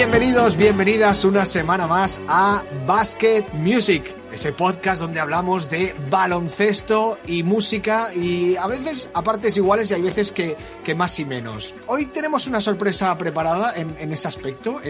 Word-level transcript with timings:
Bienvenidos, 0.00 0.56
bienvenidas 0.56 1.26
una 1.26 1.44
semana 1.44 1.86
más 1.86 2.22
a 2.26 2.64
Basket 2.86 3.44
Music, 3.52 4.02
ese 4.32 4.52
podcast 4.52 5.00
donde 5.00 5.20
hablamos 5.20 5.70
de 5.70 5.94
baloncesto 6.10 7.18
y 7.26 7.42
música 7.42 8.12
y 8.14 8.56
a 8.56 8.66
veces 8.66 9.10
a 9.14 9.22
partes 9.22 9.56
iguales 9.56 9.90
y 9.90 9.94
hay 9.94 10.02
veces 10.02 10.32
que, 10.32 10.56
que 10.84 10.94
más 10.94 11.18
y 11.18 11.24
menos. 11.24 11.74
Hoy 11.86 12.06
tenemos 12.06 12.46
una 12.46 12.60
sorpresa 12.60 13.16
preparada 13.16 13.74
en, 13.76 14.12
ese 14.12 14.28
aspecto, 14.28 14.80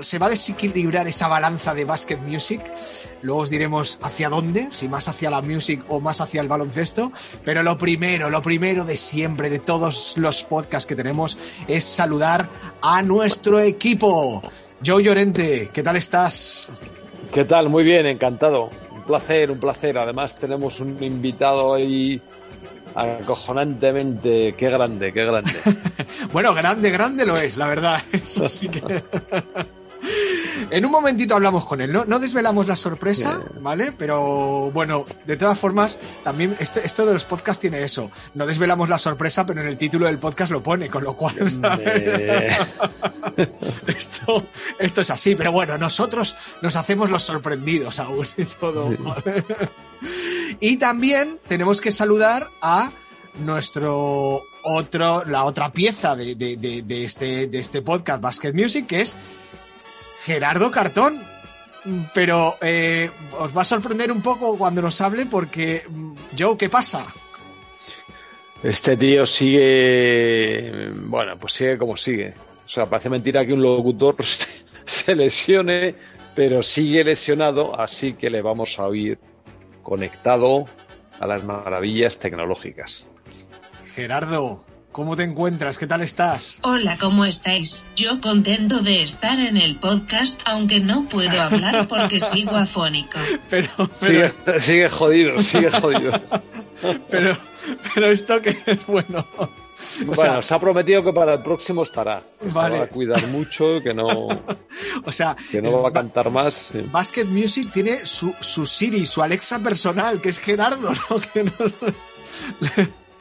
se 0.00 0.18
va 0.18 0.26
a 0.26 0.30
desequilibrar 0.30 1.06
esa 1.06 1.28
balanza 1.28 1.74
de 1.74 1.84
Basket 1.84 2.18
Music, 2.18 2.60
luego 3.22 3.42
os 3.42 3.50
diremos 3.50 3.98
hacia 4.02 4.28
dónde, 4.28 4.68
si 4.70 4.88
más 4.88 5.08
hacia 5.08 5.30
la 5.30 5.42
music 5.42 5.84
o 5.88 6.00
más 6.00 6.20
hacia 6.20 6.40
el 6.40 6.48
baloncesto, 6.48 7.12
pero 7.44 7.62
lo 7.62 7.76
primero, 7.78 8.30
lo 8.30 8.42
primero 8.42 8.84
de 8.84 8.96
siempre, 8.96 9.50
de 9.50 9.58
todos 9.58 10.16
los 10.16 10.44
podcasts 10.44 10.86
que 10.86 10.96
tenemos, 10.96 11.38
es 11.68 11.84
saludar 11.84 12.48
a 12.80 13.02
nuestro 13.02 13.60
equipo. 13.60 14.42
Joe 14.84 15.02
Llorente, 15.02 15.70
¿qué 15.72 15.82
tal 15.82 15.96
estás? 15.96 16.70
¿Qué 17.32 17.46
tal? 17.46 17.70
Muy 17.70 17.82
bien, 17.82 18.04
encantado. 18.04 18.68
Un 18.94 19.02
placer, 19.04 19.50
un 19.50 19.58
placer. 19.58 19.96
Además 19.96 20.36
tenemos 20.36 20.80
un 20.80 21.02
invitado 21.02 21.72
ahí 21.72 22.20
acojonantemente. 22.94 24.54
Qué 24.54 24.68
grande, 24.68 25.14
qué 25.14 25.24
grande. 25.24 25.50
bueno, 26.32 26.52
grande, 26.52 26.90
grande 26.90 27.24
lo 27.24 27.34
es, 27.38 27.56
la 27.56 27.68
verdad. 27.68 28.02
Eso 28.12 28.46
sí 28.48 28.68
que... 28.68 29.02
En 30.70 30.84
un 30.84 30.90
momentito 30.90 31.34
hablamos 31.34 31.64
con 31.64 31.80
él, 31.80 31.92
no, 31.92 32.04
no 32.04 32.18
desvelamos 32.18 32.66
la 32.66 32.76
sorpresa. 32.76 33.40
¿vale? 33.60 33.92
Pero 33.92 34.70
bueno, 34.70 35.04
de 35.26 35.36
todas 35.36 35.58
formas, 35.58 35.98
también 36.24 36.56
esto, 36.58 36.80
esto, 36.80 37.06
de 37.06 37.14
los 37.14 37.24
podcasts 37.24 37.60
tiene 37.60 37.82
eso. 37.82 38.10
No 38.34 38.46
desvelamos 38.46 38.88
la 38.88 38.98
sorpresa, 38.98 39.44
pero 39.46 39.60
en 39.60 39.68
el 39.68 39.76
título 39.76 40.06
del 40.06 40.18
podcast 40.18 40.50
lo 40.50 40.62
pone, 40.62 40.88
con 40.88 41.04
lo 41.04 41.14
cual. 41.14 41.36
esto, 43.86 44.44
esto 44.78 45.00
es 45.00 45.10
así, 45.10 45.34
pero 45.34 45.52
bueno, 45.52 45.78
nosotros 45.78 46.36
nos 46.62 46.76
hacemos 46.76 47.10
los 47.10 47.22
sorprendidos 47.22 47.98
aún 48.00 48.26
y 48.36 48.44
todo. 48.44 48.90
Sí. 48.90 48.96
¿vale? 48.98 49.44
Y 50.60 50.76
también 50.76 51.38
tenemos 51.48 51.80
que 51.80 51.92
saludar 51.92 52.48
a 52.60 52.90
nuestro 53.40 54.42
otro, 54.62 55.24
la 55.24 55.44
otra 55.44 55.72
pieza 55.72 56.14
de, 56.16 56.34
de, 56.34 56.56
de, 56.56 56.82
de, 56.82 57.04
este, 57.04 57.46
de 57.46 57.58
este 57.58 57.82
podcast 57.82 58.20
Basket 58.20 58.52
Music, 58.52 58.86
que 58.86 59.00
es 59.00 59.16
Gerardo 60.24 60.70
Cartón. 60.70 61.20
Pero 62.14 62.58
eh, 62.60 63.10
os 63.40 63.56
va 63.56 63.62
a 63.62 63.64
sorprender 63.64 64.12
un 64.12 64.22
poco 64.22 64.56
cuando 64.56 64.80
nos 64.80 65.00
hable 65.00 65.26
porque, 65.26 65.84
Joe, 66.38 66.56
¿qué 66.56 66.68
pasa? 66.68 67.02
Este 68.62 68.96
tío 68.96 69.26
sigue, 69.26 70.92
bueno, 70.94 71.36
pues 71.36 71.54
sigue 71.54 71.76
como 71.76 71.96
sigue. 71.96 72.34
O 72.64 72.68
sea, 72.68 72.86
parece 72.86 73.10
mentira 73.10 73.44
que 73.44 73.52
un 73.52 73.62
locutor 73.62 74.14
se 74.84 75.16
lesione, 75.16 75.96
pero 76.36 76.62
sigue 76.62 77.02
lesionado, 77.02 77.78
así 77.78 78.12
que 78.12 78.30
le 78.30 78.42
vamos 78.42 78.78
a 78.78 78.86
oír 78.86 79.18
conectado 79.82 80.66
a 81.18 81.26
las 81.26 81.42
maravillas 81.42 82.18
tecnológicas. 82.18 83.10
Gerardo, 83.94 84.64
¿Cómo 84.92 85.16
te 85.16 85.22
encuentras? 85.22 85.78
¿Qué 85.78 85.86
tal 85.86 86.02
estás? 86.02 86.58
Hola, 86.62 86.98
¿cómo 87.00 87.24
estáis? 87.24 87.86
Yo 87.96 88.20
contento 88.20 88.80
de 88.80 89.00
estar 89.00 89.40
en 89.40 89.56
el 89.56 89.76
podcast, 89.76 90.42
aunque 90.44 90.80
no 90.80 91.06
puedo 91.08 91.40
hablar 91.40 91.88
porque 91.88 92.20
sigo 92.20 92.54
afónico. 92.54 93.18
Pero, 93.48 93.70
pero... 93.76 93.90
Sigue, 93.98 94.60
sigue, 94.60 94.88
jodido, 94.90 95.40
sigue 95.40 95.70
jodido. 95.70 96.12
pero, 97.08 97.38
pero 97.94 98.08
esto 98.08 98.42
que 98.42 98.54
es 98.66 98.86
bueno. 98.86 99.24
O 99.38 99.48
bueno, 100.04 100.14
sea, 100.14 100.42
se 100.42 100.54
ha 100.54 100.60
prometido 100.60 101.02
que 101.02 101.12
para 101.14 101.34
el 101.34 101.42
próximo 101.42 101.84
estará. 101.84 102.22
Que 102.38 102.48
vale. 102.48 102.74
Se 102.74 102.78
va 102.80 102.84
a 102.84 102.88
cuidar 102.88 103.26
mucho, 103.28 103.80
que 103.82 103.94
no. 103.94 104.06
o 105.06 105.10
sea, 105.10 105.34
que 105.50 105.62
no 105.62 105.68
es, 105.68 105.74
va 105.74 105.88
a 105.88 105.92
cantar 105.92 106.30
más. 106.30 106.66
Sí. 106.70 106.84
Basket 106.92 107.24
Music 107.24 107.72
tiene 107.72 108.04
su, 108.04 108.34
su 108.40 108.66
Siri, 108.66 109.06
su 109.06 109.22
Alexa 109.22 109.58
personal, 109.58 110.20
que 110.20 110.28
es 110.28 110.38
Gerardo, 110.38 110.92
¿no? 110.92 111.16
Que 111.32 111.44
nos... 111.44 111.74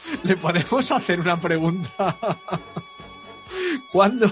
¿Le 0.24 0.38
podemos 0.38 0.92
hacer 0.92 1.20
una 1.20 1.40
pregunta? 1.40 2.16
¿Cuándo? 3.92 4.32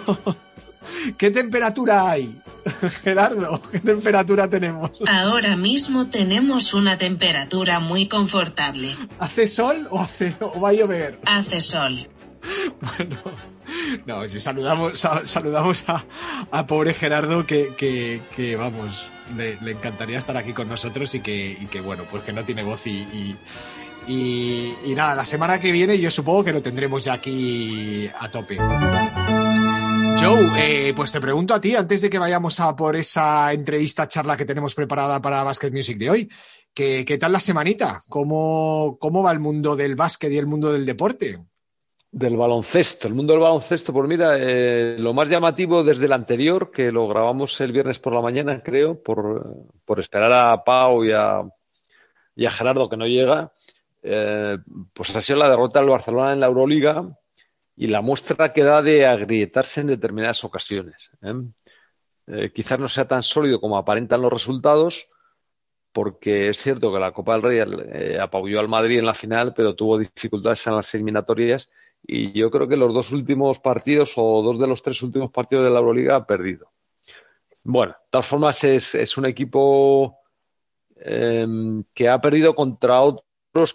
¿Qué 1.18 1.32
temperatura 1.32 2.10
hay? 2.10 2.40
Gerardo, 3.04 3.62
¿qué 3.72 3.80
temperatura 3.80 4.50
tenemos? 4.50 4.92
Ahora 5.08 5.56
mismo 5.56 6.08
tenemos 6.08 6.74
una 6.74 6.98
temperatura 6.98 7.80
muy 7.80 8.08
confortable. 8.08 8.96
¿Hace 9.20 9.48
sol 9.48 9.88
o, 9.92 10.00
hace, 10.00 10.36
o 10.40 10.60
va 10.60 10.70
a 10.70 10.74
llover? 10.74 11.20
Hace 11.26 11.60
sol. 11.60 12.10
Bueno, 12.80 13.18
no, 14.06 14.28
si 14.28 14.40
saludamos, 14.40 15.06
saludamos 15.26 15.84
a, 15.88 16.04
a 16.52 16.66
pobre 16.66 16.94
Gerardo 16.94 17.46
que, 17.46 17.74
que, 17.78 18.22
que 18.36 18.56
vamos, 18.56 19.12
le, 19.36 19.60
le, 19.62 19.72
encantaría 19.72 20.18
estar 20.18 20.38
aquí 20.38 20.54
con 20.54 20.70
nosotros 20.70 21.14
y 21.16 21.20
que, 21.20 21.58
y 21.60 21.66
que 21.66 21.82
bueno, 21.82 22.04
pues 22.10 22.24
que 22.24 22.32
no 22.34 22.46
tiene 22.46 22.64
voz 22.64 22.88
y, 22.88 23.00
y 23.00 23.36
y, 24.10 24.94
nada, 24.96 25.14
la 25.14 25.24
semana 25.24 25.60
que 25.60 25.72
viene 25.72 26.00
yo 26.00 26.10
supongo 26.10 26.44
que 26.44 26.52
lo 26.52 26.64
tendremos 26.64 27.04
ya 27.04 27.14
aquí 27.14 28.10
a 28.20 28.32
tope. 28.32 28.58
Joe, 30.20 30.50
eh, 30.58 30.94
pues 30.96 31.12
te 31.12 31.22
pregunto 31.22 31.54
a 31.54 31.62
ti, 31.62 31.76
antes 31.76 32.02
de 32.02 32.10
que 32.10 32.18
vayamos 32.18 32.60
a 32.60 32.76
por 32.76 32.96
esa 32.96 33.54
entrevista, 33.54 34.08
charla 34.08 34.36
que 34.36 34.46
tenemos 34.46 34.74
preparada 34.74 35.22
para 35.22 35.44
Basket 35.44 35.72
Music 35.72 35.98
de 35.98 36.10
hoy, 36.10 36.30
¿qué, 36.74 37.06
qué 37.06 37.18
tal 37.20 37.32
la 37.32 37.40
semanita? 37.40 38.02
¿Cómo, 38.10 38.98
¿Cómo 39.00 39.22
va 39.22 39.32
el 39.32 39.40
mundo 39.40 39.76
del 39.76 39.96
básquet 39.96 40.32
y 40.32 40.38
el 40.38 40.48
mundo 40.48 40.74
del 40.74 40.86
deporte? 40.86 41.40
Del 42.12 42.36
baloncesto, 42.36 43.08
el 43.08 43.14
mundo 43.14 43.34
del 43.34 43.44
baloncesto, 43.44 43.94
pues 43.94 44.10
mira, 44.10 44.38
eh, 44.40 44.96
lo 44.98 45.14
más 45.14 45.30
llamativo 45.30 45.84
desde 45.84 46.06
el 46.06 46.14
anterior, 46.14 46.72
que 46.72 46.92
lo 46.92 47.08
grabamos 47.08 47.62
el 47.62 47.72
viernes 47.72 48.00
por 48.00 48.16
la 48.16 48.22
mañana, 48.22 48.64
creo, 48.64 49.02
por, 49.04 49.68
por 49.86 50.00
esperar 50.00 50.34
a 50.34 50.64
Pau 50.64 51.06
y 51.06 51.12
a, 51.12 51.44
y 52.36 52.48
a 52.48 52.52
Gerardo 52.52 52.90
que 52.90 52.98
no 52.98 53.06
llega, 53.06 53.54
eh, 54.02 54.58
pues 54.94 55.16
ha 55.16 55.22
sido 55.22 55.40
la 55.40 55.50
derrota 55.50 55.80
del 55.80 55.90
Barcelona 55.90 56.34
en 56.34 56.40
la 56.40 56.48
Euroliga 56.48 57.06
y 57.80 57.88
la 57.88 58.02
muestra 58.02 58.52
que 58.52 58.62
da 58.62 58.82
de 58.82 59.08
agrietarse 59.08 59.80
en 59.80 59.88
determinadas 59.88 60.44
ocasiones. 60.44 61.12
¿eh? 61.22 61.34
Eh, 62.28 62.52
quizás 62.54 62.78
no 62.78 62.90
sea 62.90 63.08
tan 63.08 63.24
sólido 63.24 63.62
como 63.62 63.78
aparentan 63.78 64.22
los 64.22 64.34
resultados, 64.34 65.08
porque 65.94 66.50
es 66.50 66.58
cierto 66.62 66.92
que 66.92 67.00
la 67.00 67.14
Copa 67.14 67.34
del 67.34 67.42
Rey 67.42 67.60
eh, 67.94 68.20
apabulló 68.20 68.60
al 68.60 68.68
Madrid 68.68 69.00
en 69.00 69.06
la 69.06 69.14
final, 69.14 69.54
pero 69.54 69.76
tuvo 69.76 69.98
dificultades 69.98 70.68
en 70.68 70.76
las 70.76 70.94
eliminatorias 70.94 71.70
y 72.06 72.38
yo 72.38 72.52
creo 72.52 72.68
que 72.68 72.76
los 72.76 72.94
dos 72.94 73.14
últimos 73.14 73.60
partidos 73.60 74.12
o 74.18 74.44
dos 74.44 74.60
de 74.60 74.68
los 74.68 74.82
tres 74.82 75.02
últimos 75.02 75.32
partidos 75.32 75.64
de 75.64 75.72
la 75.72 75.80
Euroliga 75.80 76.18
ha 76.18 76.28
perdido. 76.28 76.74
Bueno, 77.64 77.94
de 77.94 78.08
todas 78.10 78.28
formas 78.28 78.62
es, 78.66 78.94
es 78.94 79.18
un 79.18 79.26
equipo 79.26 80.18
que 81.02 82.10
ha 82.10 82.20
perdido 82.20 82.54
contra 82.54 83.02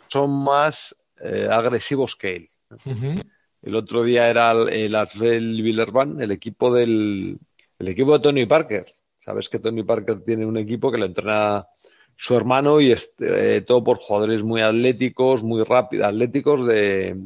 son 0.09 0.45
más 0.45 0.97
eh, 1.21 1.49
agresivos 1.51 2.17
que 2.17 2.37
él. 2.37 2.49
Uh 2.71 2.77
-huh. 2.77 3.23
El 3.63 3.77
otro 3.77 4.05
día 4.05 4.29
era 4.29 4.53
el, 4.53 4.95
el 5.23 5.63
Villerban, 5.63 6.21
el 6.21 6.31
equipo 6.31 6.73
del 6.73 7.39
el 7.79 7.89
equipo 7.89 8.13
de 8.13 8.21
Tony 8.21 8.47
Parker. 8.47 8.85
Sabes 9.19 9.49
que 9.49 9.59
Tony 9.59 9.83
Parker 9.83 10.21
tiene 10.21 10.45
un 10.47 10.57
equipo 10.59 10.93
que 10.93 10.99
lo 10.99 11.07
entrena 11.07 11.67
su 12.17 12.37
hermano 12.37 12.81
y 12.81 12.93
este, 12.93 13.57
eh, 13.57 13.61
todo 13.63 13.83
por 13.83 13.97
jugadores 13.99 14.43
muy 14.43 14.61
atléticos, 14.61 15.43
muy 15.43 15.65
rápidos, 15.65 16.07
atléticos 16.07 16.67
de, 16.67 17.17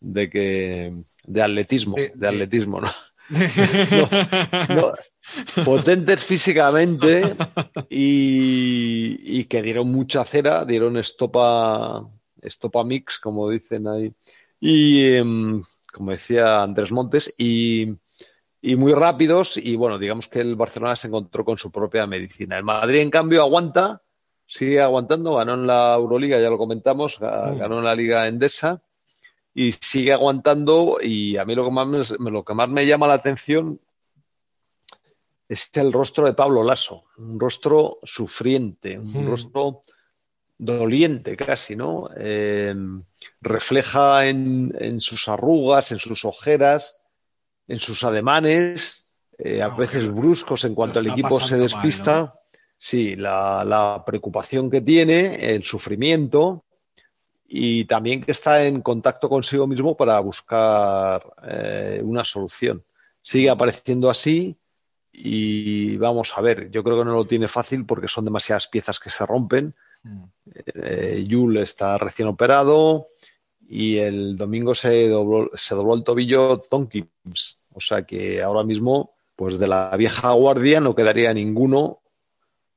de 0.00 0.30
que 0.30 0.94
de 1.24 1.42
atletismo, 1.42 1.96
de, 1.96 2.12
de 2.14 2.28
atletismo, 2.28 2.80
¿no? 2.80 2.90
no, 4.70 4.74
no, 4.74 4.94
potentes 5.64 6.24
físicamente 6.24 7.36
y, 7.88 9.38
y, 9.40 9.44
que 9.44 9.62
dieron 9.62 9.88
mucha 9.88 10.24
cera, 10.24 10.64
dieron 10.64 10.96
estopa, 10.96 12.06
estopa 12.40 12.84
mix, 12.84 13.18
como 13.18 13.48
dicen 13.48 13.86
ahí, 13.88 14.12
y 14.60 15.18
um, 15.18 15.62
como 15.92 16.10
decía 16.12 16.62
Andrés 16.62 16.92
Montes, 16.92 17.32
y, 17.36 17.94
y, 18.62 18.76
muy 18.76 18.92
rápidos, 18.92 19.56
y 19.56 19.76
bueno, 19.76 19.98
digamos 19.98 20.28
que 20.28 20.40
el 20.40 20.56
Barcelona 20.56 20.96
se 20.96 21.08
encontró 21.08 21.44
con 21.44 21.58
su 21.58 21.70
propia 21.70 22.06
medicina. 22.06 22.56
El 22.56 22.64
Madrid, 22.64 23.00
en 23.00 23.10
cambio, 23.10 23.42
aguanta, 23.42 24.02
sigue 24.46 24.80
aguantando, 24.80 25.34
ganó 25.34 25.54
en 25.54 25.66
la 25.66 25.94
Euroliga, 25.94 26.40
ya 26.40 26.50
lo 26.50 26.58
comentamos, 26.58 27.18
ganó 27.20 27.78
en 27.78 27.84
la 27.84 27.94
Liga 27.94 28.26
Endesa 28.26 28.82
y 29.54 29.72
sigue 29.72 30.12
aguantando 30.12 30.98
y 31.02 31.36
a 31.36 31.44
mí 31.44 31.54
lo 31.54 31.64
que 31.64 31.70
más 31.70 31.86
me, 31.86 32.30
lo 32.30 32.44
que 32.44 32.54
más 32.54 32.68
me 32.68 32.86
llama 32.86 33.08
la 33.08 33.14
atención 33.14 33.80
es 35.50 35.68
el 35.74 35.92
rostro 35.92 36.26
de 36.26 36.32
Pablo 36.32 36.62
Lasso, 36.62 37.06
un 37.18 37.38
rostro 37.40 37.98
sufriente, 38.04 38.96
un 38.96 39.26
rostro 39.26 39.82
doliente 40.56 41.36
casi, 41.36 41.74
¿no? 41.74 42.08
Eh, 42.16 42.72
refleja 43.40 44.28
en, 44.28 44.72
en, 44.78 45.00
sus 45.00 45.26
arrugas, 45.26 45.90
en 45.90 45.98
sus 45.98 46.24
ojeras, 46.24 46.98
en 47.66 47.80
sus 47.80 48.04
ademanes, 48.04 49.08
eh, 49.38 49.60
a 49.60 49.70
no, 49.70 49.76
veces 49.76 50.08
bruscos 50.14 50.62
en 50.62 50.76
cuanto 50.76 51.00
el 51.00 51.08
equipo 51.08 51.40
se 51.40 51.56
despista. 51.56 52.12
Mal, 52.12 52.24
¿no? 52.26 52.40
Sí, 52.78 53.16
la, 53.16 53.64
la 53.64 54.04
preocupación 54.06 54.70
que 54.70 54.82
tiene, 54.82 55.52
el 55.52 55.64
sufrimiento 55.64 56.64
y 57.48 57.86
también 57.86 58.22
que 58.22 58.30
está 58.30 58.64
en 58.64 58.82
contacto 58.82 59.28
consigo 59.28 59.66
mismo 59.66 59.96
para 59.96 60.20
buscar 60.20 61.24
eh, 61.42 62.00
una 62.04 62.24
solución. 62.24 62.84
Sigue 63.20 63.50
apareciendo 63.50 64.08
así 64.08 64.56
y 65.12 65.96
vamos 65.96 66.32
a 66.36 66.40
ver, 66.40 66.70
yo 66.70 66.82
creo 66.84 66.98
que 66.98 67.04
no 67.04 67.14
lo 67.14 67.26
tiene 67.26 67.48
fácil 67.48 67.84
porque 67.84 68.08
son 68.08 68.24
demasiadas 68.24 68.68
piezas 68.68 68.98
que 69.00 69.10
se 69.10 69.26
rompen. 69.26 69.74
Mm. 70.02 70.24
Eh, 70.74 71.24
Yul 71.26 71.58
está 71.58 71.98
recién 71.98 72.28
operado 72.28 73.08
y 73.68 73.98
el 73.98 74.36
domingo 74.36 74.74
se 74.74 75.08
dobló, 75.08 75.50
se 75.54 75.74
dobló 75.74 75.94
el 75.94 76.04
tobillo 76.04 76.58
Tonkins. 76.58 77.60
O 77.72 77.80
sea 77.80 78.02
que 78.02 78.42
ahora 78.42 78.64
mismo, 78.64 79.12
pues 79.36 79.58
de 79.58 79.68
la 79.68 79.96
vieja 79.96 80.32
guardia 80.32 80.80
no 80.80 80.94
quedaría 80.94 81.32
ninguno. 81.32 82.00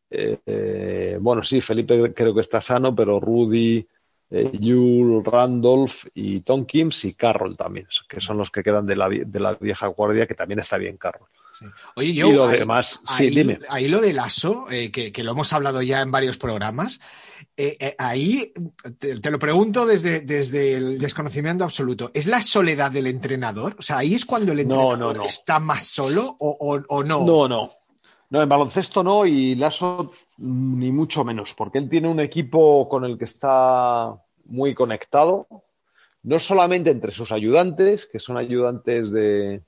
Eh, 0.09 0.37
eh, 0.45 1.17
bueno, 1.19 1.41
sí, 1.41 1.61
Felipe 1.61 2.13
creo 2.13 2.35
que 2.35 2.41
está 2.41 2.61
sano, 2.61 2.95
pero 2.95 3.19
Rudy, 3.19 3.87
eh, 4.29 5.21
Randolph 5.23 6.05
y 6.13 6.41
Tonkins 6.41 7.05
y 7.05 7.13
Carroll 7.13 7.57
también, 7.57 7.87
que 8.07 8.21
son 8.21 8.37
los 8.37 8.51
que 8.51 8.61
quedan 8.61 8.85
de 8.85 8.95
la, 8.95 9.09
de 9.09 9.39
la 9.39 9.53
vieja 9.53 9.87
guardia, 9.87 10.27
que 10.27 10.35
también 10.35 10.59
está 10.59 10.77
bien 10.77 10.97
Carroll. 10.97 11.27
Oye, 11.95 12.13
yo, 12.13 12.27
y 12.27 12.33
lo 12.33 12.47
demás, 12.47 13.01
sí, 13.17 13.29
dime. 13.29 13.59
Ahí 13.69 13.87
lo 13.87 14.01
del 14.01 14.19
ASO, 14.19 14.65
eh, 14.69 14.91
que, 14.91 15.23
lo 15.23 15.31
hemos 15.31 15.53
hablado 15.53 15.81
ya 15.81 16.01
en 16.01 16.11
varios 16.11 16.37
programas, 16.37 16.99
eh, 17.55 17.77
eh, 17.79 17.95
ahí 17.97 18.53
te, 18.97 19.29
lo 19.29 19.39
pregunto 19.39 19.85
desde, 19.85 20.21
desde 20.21 20.75
el 20.75 20.99
desconocimiento 20.99 21.63
absoluto. 21.63 22.11
¿Es 22.13 22.27
la 22.27 22.41
soledad 22.41 22.91
del 22.91 23.07
entrenador? 23.07 23.75
O 23.79 23.81
sea, 23.81 23.97
ahí 23.97 24.15
es 24.15 24.25
cuando 24.25 24.51
el 24.51 24.61
entrenador 24.61 25.21
está 25.25 25.59
más 25.59 25.85
solo 25.85 26.35
o, 26.39 26.81
o, 26.87 27.03
no. 27.03 27.25
No, 27.25 27.47
no. 27.47 27.71
No, 28.29 28.41
en 28.41 28.49
baloncesto 28.49 29.03
no 29.03 29.27
y 29.27 29.53
Lasso 29.53 30.11
ni 30.37 30.91
mucho 30.91 31.23
menos, 31.23 31.53
porque 31.53 31.77
él 31.77 31.87
tiene 31.87 32.07
un 32.07 32.19
equipo 32.19 32.89
con 32.89 33.05
el 33.05 33.15
que 33.15 33.25
está 33.25 34.15
muy 34.45 34.73
conectado, 34.73 35.47
no 36.23 36.39
solamente 36.39 36.89
entre 36.89 37.11
sus 37.11 37.31
ayudantes, 37.31 38.07
que 38.07 38.19
son 38.19 38.37
ayudantes 38.37 39.11
de, 39.11 39.61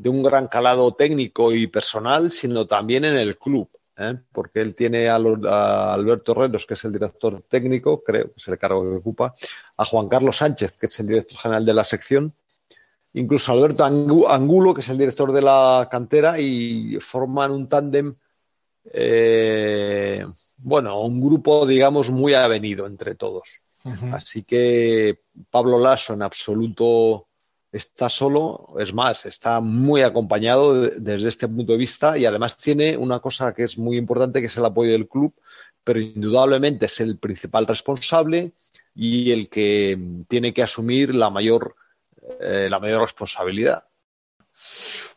de 0.00 0.08
un 0.08 0.22
gran 0.22 0.48
calado 0.48 0.94
técnico 0.94 1.52
y 1.52 1.66
personal, 1.66 2.32
sino 2.32 2.66
también 2.66 3.04
en 3.04 3.18
el 3.18 3.36
club, 3.36 3.68
¿eh? 3.98 4.14
porque 4.32 4.62
él 4.62 4.74
tiene 4.74 5.10
a, 5.10 5.16
Alberto 5.16 6.32
Herreros, 6.32 6.64
que 6.64 6.72
es 6.72 6.84
el 6.86 6.92
director 6.92 7.44
técnico, 7.46 8.02
creo 8.02 8.28
que 8.28 8.38
es 8.38 8.48
el 8.48 8.56
cargo 8.56 8.82
que 8.82 8.96
ocupa, 8.96 9.34
a 9.76 9.84
Juan 9.84 10.08
Carlos 10.08 10.38
Sánchez, 10.38 10.72
que 10.72 10.86
es 10.86 11.00
el 11.00 11.08
director 11.08 11.38
general 11.38 11.66
de 11.66 11.74
la 11.74 11.84
sección, 11.84 12.32
incluso 13.12 13.52
a 13.52 13.56
Alberto 13.56 13.84
Angulo, 13.84 14.72
que 14.72 14.80
es 14.80 14.88
el 14.88 14.96
director 14.96 15.32
de 15.32 15.42
la 15.42 15.86
cantera, 15.90 16.40
y 16.40 16.96
forman 17.02 17.50
un 17.50 17.68
tándem, 17.68 18.14
eh, 18.94 20.24
bueno, 20.56 20.98
un 21.02 21.20
grupo, 21.20 21.66
digamos, 21.66 22.08
muy 22.08 22.32
avenido 22.32 22.86
entre 22.86 23.16
todos. 23.16 23.60
Así 24.12 24.44
que 24.44 25.20
Pablo 25.50 25.78
Lasso 25.78 26.14
en 26.14 26.22
absoluto 26.22 27.28
está 27.72 28.08
solo, 28.08 28.74
es 28.78 28.92
más, 28.92 29.26
está 29.26 29.60
muy 29.60 30.02
acompañado 30.02 30.80
desde 30.82 31.28
este 31.28 31.48
punto 31.48 31.72
de 31.72 31.78
vista 31.78 32.18
y 32.18 32.26
además 32.26 32.56
tiene 32.56 32.96
una 32.96 33.20
cosa 33.20 33.54
que 33.54 33.62
es 33.62 33.78
muy 33.78 33.96
importante, 33.96 34.40
que 34.40 34.46
es 34.46 34.56
el 34.56 34.64
apoyo 34.64 34.92
del 34.92 35.08
club, 35.08 35.34
pero 35.84 36.00
indudablemente 36.00 36.86
es 36.86 37.00
el 37.00 37.18
principal 37.18 37.66
responsable 37.66 38.52
y 38.94 39.30
el 39.30 39.48
que 39.48 39.98
tiene 40.28 40.52
que 40.52 40.62
asumir 40.62 41.14
la 41.14 41.30
mayor, 41.30 41.76
eh, 42.40 42.68
la 42.68 42.80
mayor 42.80 43.02
responsabilidad. 43.02 43.84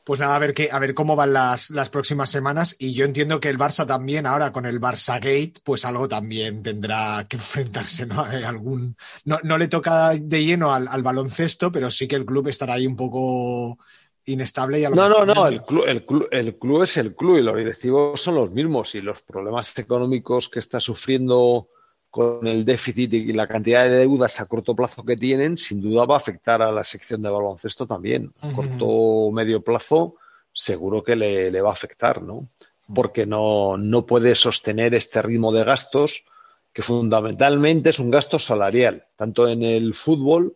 Pues 0.03 0.19
nada, 0.19 0.35
a 0.35 0.39
ver, 0.39 0.53
qué, 0.53 0.69
a 0.71 0.79
ver 0.79 0.93
cómo 0.93 1.15
van 1.15 1.31
las, 1.31 1.69
las, 1.69 1.89
próximas 1.89 2.29
semanas. 2.29 2.75
Y 2.77 2.93
yo 2.93 3.05
entiendo 3.05 3.39
que 3.39 3.49
el 3.49 3.57
Barça 3.57 3.87
también, 3.87 4.25
ahora 4.25 4.51
con 4.51 4.65
el 4.65 4.81
Barça 4.81 5.15
Gate, 5.15 5.53
pues 5.63 5.85
algo 5.85 6.07
también 6.09 6.61
tendrá 6.61 7.25
que 7.29 7.37
enfrentarse, 7.37 8.05
¿no? 8.05 8.21
algún, 8.21 8.97
no, 9.23 9.39
no, 9.43 9.57
le 9.57 9.67
toca 9.67 10.09
de 10.09 10.43
lleno 10.43 10.73
al, 10.73 10.87
al, 10.89 11.03
baloncesto, 11.03 11.71
pero 11.71 11.89
sí 11.89 12.07
que 12.07 12.17
el 12.17 12.25
club 12.25 12.49
estará 12.49 12.73
ahí 12.73 12.85
un 12.85 12.97
poco 12.97 13.77
inestable. 14.25 14.79
Y 14.79 14.83
no, 14.83 15.09
no, 15.09 15.25
no, 15.25 15.47
el 15.47 15.63
club, 15.63 15.85
el, 15.87 16.05
club, 16.05 16.27
el 16.31 16.57
club 16.57 16.83
es 16.83 16.97
el 16.97 17.15
club 17.15 17.37
y 17.37 17.43
los 17.43 17.55
directivos 17.55 18.21
son 18.21 18.35
los 18.35 18.51
mismos 18.51 18.95
y 18.95 19.01
los 19.01 19.21
problemas 19.21 19.77
económicos 19.77 20.49
que 20.49 20.59
está 20.59 20.79
sufriendo 20.79 21.69
con 22.13 22.45
el 22.45 22.63
déficit 22.63 23.11
y 23.11 23.33
la 23.33 23.47
cantidad 23.47 23.85
de 23.85 23.97
deudas 23.97 24.39
a 24.39 24.45
corto 24.45 24.75
plazo 24.75 25.03
que 25.03 25.17
tienen, 25.17 25.57
sin 25.57 25.81
duda 25.81 26.05
va 26.05 26.13
a 26.13 26.17
afectar 26.17 26.61
a 26.61 26.71
la 26.71 26.83
sección 26.83 27.23
de 27.23 27.29
baloncesto 27.31 27.87
también. 27.87 28.31
A 28.39 28.51
corto 28.51 28.85
o 28.85 29.31
medio 29.31 29.63
plazo, 29.63 30.17
seguro 30.53 31.03
que 31.03 31.15
le, 31.15 31.59
va 31.59 31.71
a 31.71 31.73
afectar, 31.73 32.21
¿no? 32.21 32.49
Porque 32.93 33.25
no, 33.25 33.77
no 33.77 34.05
puede 34.05 34.35
sostener 34.35 34.93
este 34.93 35.23
ritmo 35.23 35.51
de 35.51 35.63
gastos 35.63 36.23
que 36.71 36.83
fundamentalmente 36.83 37.89
es 37.89 37.97
un 37.97 38.11
gasto 38.11 38.37
salarial, 38.37 39.07
tanto 39.15 39.47
en 39.47 39.63
el 39.63 39.95
fútbol 39.95 40.55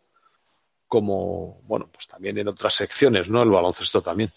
como, 0.88 1.60
bueno, 1.64 1.90
pues 1.92 2.06
también 2.06 2.38
en 2.38 2.50
otras 2.50 2.76
secciones, 2.76 3.30
¿no? 3.30 3.42
El 3.42 3.50
baloncesto 3.50 4.04
también. 4.04 4.32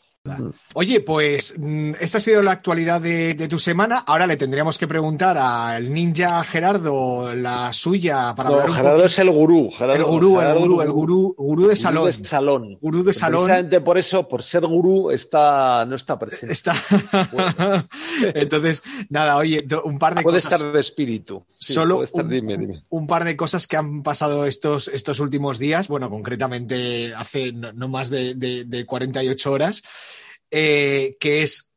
Oye, 0.74 1.00
pues 1.00 1.54
mm, 1.56 1.92
esta 1.98 2.18
ha 2.18 2.20
sido 2.20 2.42
la 2.42 2.52
actualidad 2.52 3.00
de, 3.00 3.34
tu 3.48 3.58
semana. 3.58 4.04
Ahora 4.06 4.26
le 4.26 4.36
tendríamos 4.36 4.76
que 4.76 4.86
preguntar 4.86 5.38
al 5.38 5.94
ninja 5.94 6.44
Gerardo 6.44 7.34
la 7.34 7.72
suya 7.72 8.34
para 8.36 8.50
no, 8.50 8.68
Gerardo 8.68 9.04
es 9.06 9.18
el 9.18 9.30
gurú. 9.30 9.70
el 9.80 10.04
gurú, 10.04 10.40
el 10.42 10.58
gurú, 10.58 10.82
el 10.82 10.92
gurú, 10.92 11.34
gurú 11.38 11.68
de 11.68 11.76
salón. 11.76 12.02
Gurú 12.02 12.18
de 12.18 12.24
salón. 12.24 12.78
Gurú 12.82 13.02
de 13.02 13.14
salón. 13.14 13.44
Precisamente 13.44 13.80
por 13.80 13.96
eso, 13.96 14.28
por 14.28 14.42
ser 14.42 14.66
gurú, 14.66 15.10
está, 15.10 15.86
no 15.86 15.96
está 15.96 16.18
presente. 16.18 16.52
Está. 16.52 16.74
Entonces, 18.34 18.82
nada, 19.08 19.38
oye, 19.38 19.66
un 19.84 19.98
par 19.98 20.14
de 20.14 20.22
puede 20.22 20.36
cosas. 20.36 20.50
Puede 20.50 20.56
estar 20.56 20.72
de 20.72 20.80
espíritu. 20.80 21.46
Solo 21.56 22.04
un, 22.90 23.06
par 23.06 23.24
de 23.24 23.36
cosas 23.36 23.66
que 23.66 23.78
han 23.78 24.02
pasado 24.02 24.44
estos, 24.44 24.88
estos 24.88 25.18
últimos 25.18 25.58
días. 25.58 25.88
Bueno, 25.88 26.10
concretamente 26.10 27.14
hace 27.14 27.52
no, 27.52 27.88
más 27.88 28.10
de, 28.10 28.34
de, 28.34 28.64
de 28.64 28.84
48 28.84 29.50
horas. 29.50 29.82
Eh, 30.50 31.16
que 31.20 31.42
es 31.42 31.70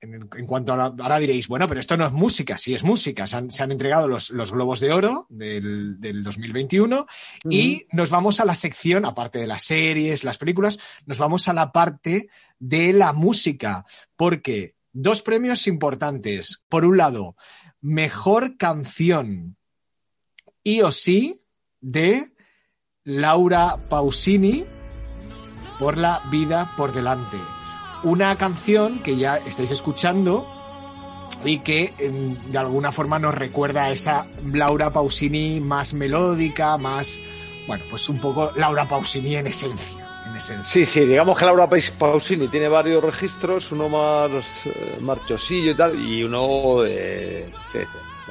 en, 0.00 0.46
cuanto 0.46 0.72
a 0.72 0.76
la, 0.76 0.84
ahora 0.84 1.18
diréis, 1.18 1.48
bueno, 1.48 1.66
pero 1.66 1.80
esto 1.80 1.96
no 1.96 2.06
es 2.06 2.12
música, 2.12 2.56
sí 2.58 2.74
es 2.74 2.84
música. 2.84 3.26
Se 3.26 3.36
han, 3.36 3.72
entregado 3.72 4.06
los, 4.06 4.30
Globos 4.30 4.80
de 4.80 4.92
Oro 4.92 5.26
del, 5.28 6.22
2021 6.22 7.06
y 7.50 7.86
nos 7.92 8.10
vamos 8.10 8.40
a 8.40 8.44
la 8.44 8.54
sección, 8.54 9.04
aparte 9.04 9.38
de 9.38 9.46
las 9.46 9.64
series, 9.64 10.24
las 10.24 10.38
películas, 10.38 10.78
nos 11.06 11.18
vamos 11.18 11.48
a 11.48 11.52
la 11.52 11.72
parte 11.72 12.28
de 12.58 12.92
la 12.92 13.12
música, 13.12 13.84
porque 14.16 14.74
dos 14.92 15.22
premios 15.22 15.66
importantes. 15.66 16.62
Por 16.68 16.84
un 16.84 16.96
lado, 16.96 17.36
mejor 17.80 18.56
canción 18.56 19.56
y 20.62 20.82
o 20.82 20.92
sí 20.92 21.40
de 21.80 22.32
Laura 23.04 23.88
Pausini 23.88 24.64
por 25.78 25.96
la 25.96 26.22
vida 26.30 26.72
por 26.76 26.92
delante 26.92 27.38
una 28.02 28.36
canción 28.36 29.00
que 29.00 29.16
ya 29.16 29.36
estáis 29.36 29.70
escuchando 29.70 30.46
y 31.44 31.60
que 31.60 31.94
em, 31.98 32.36
de 32.50 32.58
alguna 32.58 32.92
forma 32.92 33.18
nos 33.18 33.34
recuerda 33.34 33.84
a 33.84 33.90
esa 33.90 34.26
Laura 34.52 34.92
Pausini 34.92 35.60
más 35.60 35.94
melódica, 35.94 36.76
más, 36.78 37.20
bueno, 37.66 37.84
pues 37.90 38.08
un 38.08 38.20
poco 38.20 38.52
Laura 38.56 38.88
Pausini 38.88 39.36
en 39.36 39.46
esencia. 39.46 40.04
Sí, 40.62 40.84
sí, 40.84 41.00
digamos 41.00 41.36
que 41.38 41.44
Laura 41.44 41.68
Pausini 41.98 42.48
tiene 42.48 42.68
varios 42.68 43.02
registros, 43.02 43.72
uno 43.72 43.88
más 43.88 44.66
eh, 44.66 44.98
marchosillo 45.00 45.72
y 45.72 45.74
tal, 45.74 45.98
y 45.98 46.22
uno, 46.22 46.84
eh, 46.84 47.50
sí, 47.72 47.78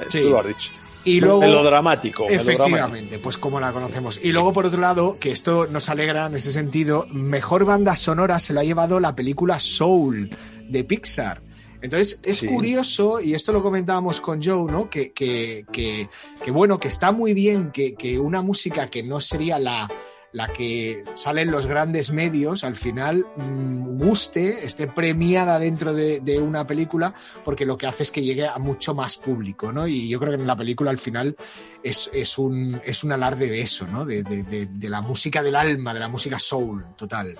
sí, 0.07 0.21
tú 0.21 0.29
lo 0.29 0.39
has 0.39 0.47
dicho. 0.47 0.71
Y 1.07 1.21
luego, 1.21 1.39
melodramático. 1.39 2.27
Efectivamente, 2.29 3.19
pues 3.19 3.37
como 3.37 3.59
la 3.59 3.71
conocemos. 3.71 4.19
Y 4.21 4.31
luego, 4.31 4.53
por 4.53 4.65
otro 4.65 4.79
lado, 4.79 5.17
que 5.19 5.31
esto 5.31 5.67
nos 5.67 5.89
alegra 5.89 6.27
en 6.27 6.35
ese 6.35 6.51
sentido, 6.51 7.07
mejor 7.11 7.65
banda 7.65 7.95
sonora 7.95 8.39
se 8.39 8.53
lo 8.53 8.59
ha 8.59 8.63
llevado 8.63 8.99
la 8.99 9.15
película 9.15 9.59
Soul 9.59 10.29
de 10.67 10.83
Pixar. 10.83 11.41
Entonces, 11.81 12.19
es 12.23 12.41
curioso, 12.43 13.21
y 13.21 13.35
esto 13.35 13.53
lo 13.53 13.61
comentábamos 13.61 14.19
con 14.19 14.43
Joe, 14.43 14.69
¿no? 14.71 14.89
Que, 14.89 15.11
que, 15.11 15.65
que, 15.71 16.09
que 16.43 16.51
bueno, 16.51 16.79
que 16.79 16.87
está 16.87 17.11
muy 17.11 17.33
bien 17.33 17.71
que, 17.71 17.93
que 17.93 18.17
una 18.17 18.41
música 18.41 18.87
que 18.87 19.03
no 19.03 19.21
sería 19.21 19.59
la, 19.59 19.87
la 20.31 20.47
que 20.49 21.03
sale 21.15 21.41
en 21.41 21.51
los 21.51 21.67
grandes 21.67 22.11
medios, 22.11 22.63
al 22.63 22.75
final 22.75 23.25
mm, 23.35 23.97
guste, 23.97 24.65
esté 24.65 24.87
premiada 24.87 25.59
dentro 25.59 25.93
de, 25.93 26.39
una 26.39 26.67
película, 26.67 27.13
porque 27.43 27.65
lo 27.65 27.77
que 27.77 27.87
hace 27.87 28.03
es 28.03 28.11
que 28.11 28.21
llegue 28.21 28.45
a 28.45 28.57
mucho 28.57 28.93
más 28.93 29.17
público, 29.17 29.71
¿no? 29.71 29.87
Y 29.87 30.07
yo 30.07 30.19
creo 30.19 30.35
que 30.35 30.41
en 30.41 30.47
la 30.47 30.55
película 30.55 30.91
al 30.91 30.97
final 30.97 31.35
es, 31.81 32.37
un, 32.37 32.81
es 32.85 33.03
un 33.03 33.11
alarde 33.11 33.47
de 33.47 33.61
eso, 33.61 33.87
¿no? 33.87 34.05
De, 34.05 34.67
la 34.81 35.01
música 35.01 35.41
del 35.41 35.55
alma, 35.55 35.93
de 35.93 35.99
la 35.99 36.07
música 36.07 36.39
soul, 36.39 36.85
total. 36.95 37.35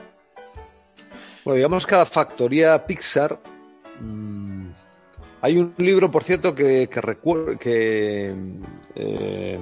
Bueno, 1.46 1.56
digamos 1.56 1.86
que 1.86 1.96
la 1.96 2.06
factoría 2.06 2.86
Pixar. 2.86 3.40
Mm, 4.02 4.70
hay 5.42 5.58
un 5.58 5.74
libro, 5.78 6.10
por 6.10 6.24
cierto, 6.24 6.56
que, 6.56 6.90
que 6.90 7.02
recuerdo 7.02 7.58
que. 7.58 8.36
Eh, 8.96 9.60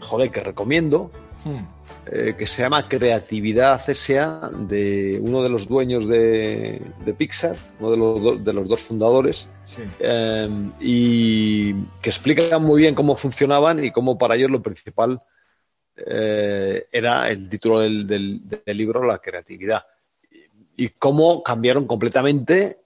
joder, 0.00 0.30
que 0.30 0.40
recomiendo. 0.40 1.10
Hmm. 1.44 1.77
Eh, 2.10 2.36
que 2.38 2.46
se 2.46 2.62
llama 2.62 2.88
Creatividad 2.88 3.82
S.A. 3.90 4.48
de 4.50 5.18
uno 5.20 5.42
de 5.42 5.50
los 5.50 5.68
dueños 5.68 6.08
de, 6.08 6.80
Pixar, 7.18 7.56
uno 7.80 7.90
de 7.90 7.96
los, 7.96 8.44
de 8.44 8.52
los 8.54 8.66
dos 8.66 8.80
fundadores, 8.80 9.50
em, 9.98 10.72
y 10.80 11.74
que 12.00 12.08
explica 12.08 12.58
muy 12.58 12.80
bien 12.80 12.94
cómo 12.94 13.14
funcionaban 13.14 13.84
y 13.84 13.90
cómo 13.90 14.16
para 14.16 14.36
ellos 14.36 14.50
lo 14.50 14.62
principal 14.62 15.20
eh, 15.96 16.86
era 16.90 17.28
el 17.28 17.46
título 17.50 17.80
del, 17.80 18.40
libro, 18.64 19.04
la 19.04 19.18
creatividad. 19.18 19.84
y 20.76 20.88
cómo 20.90 21.42
cambiaron 21.42 21.86
completamente 21.86 22.76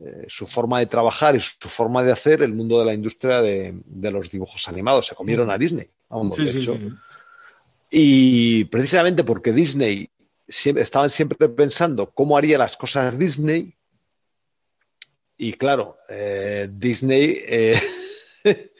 eh, 0.00 0.24
su 0.28 0.46
forma 0.46 0.78
de 0.78 0.86
trabajar 0.86 1.36
y 1.36 1.40
su 1.40 1.68
forma 1.68 2.02
de 2.02 2.12
hacer 2.12 2.42
el 2.42 2.54
mundo 2.54 2.78
de 2.78 2.86
la 2.86 2.94
industria 2.94 3.42
de, 3.42 3.74
los 4.10 4.30
dibujos 4.30 4.66
animados. 4.68 5.08
Se 5.08 5.14
comieron 5.14 5.50
a 5.50 5.58
Disney, 5.58 5.90
Y 7.90 8.64
precisamente 8.66 9.24
porque 9.24 9.52
Disney 9.52 10.10
estaban 10.46 11.10
siempre 11.10 11.48
pensando 11.48 12.10
cómo 12.10 12.36
haría 12.36 12.58
las 12.58 12.76
cosas 12.76 13.18
Disney. 13.18 13.74
Y 15.36 15.54
claro, 15.54 15.98
eh, 16.08 16.68
Disney 16.70 17.42
eh, 17.46 17.80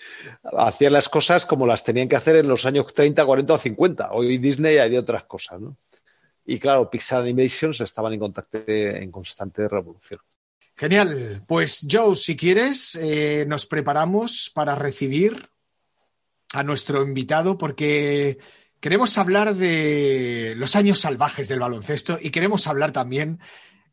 hacía 0.56 0.90
las 0.90 1.08
cosas 1.08 1.46
como 1.46 1.66
las 1.66 1.82
tenían 1.82 2.08
que 2.08 2.16
hacer 2.16 2.36
en 2.36 2.48
los 2.48 2.66
años 2.66 2.92
30, 2.92 3.24
40 3.24 3.54
o 3.54 3.58
50. 3.58 4.12
Hoy 4.12 4.38
Disney 4.38 4.78
haría 4.78 5.00
otras 5.00 5.24
cosas, 5.24 5.60
¿no? 5.60 5.76
Y 6.44 6.58
claro, 6.58 6.90
Pixar 6.90 7.22
Animations 7.22 7.80
estaban 7.80 8.12
en, 8.12 8.20
contacto, 8.20 8.58
en 8.66 9.10
constante 9.10 9.68
revolución. 9.68 10.20
Genial. 10.76 11.44
Pues 11.46 11.86
Joe, 11.88 12.16
si 12.16 12.36
quieres, 12.36 12.96
eh, 12.96 13.44
nos 13.46 13.66
preparamos 13.66 14.50
para 14.52 14.74
recibir 14.74 15.50
a 16.54 16.62
nuestro 16.62 17.02
invitado 17.02 17.56
porque 17.58 18.38
queremos 18.80 19.16
hablar 19.18 19.54
de 19.54 20.54
los 20.56 20.74
años 20.74 21.00
salvajes 21.00 21.48
del 21.48 21.60
baloncesto 21.60 22.18
y 22.20 22.30
queremos 22.30 22.66
hablar 22.66 22.92
también 22.92 23.40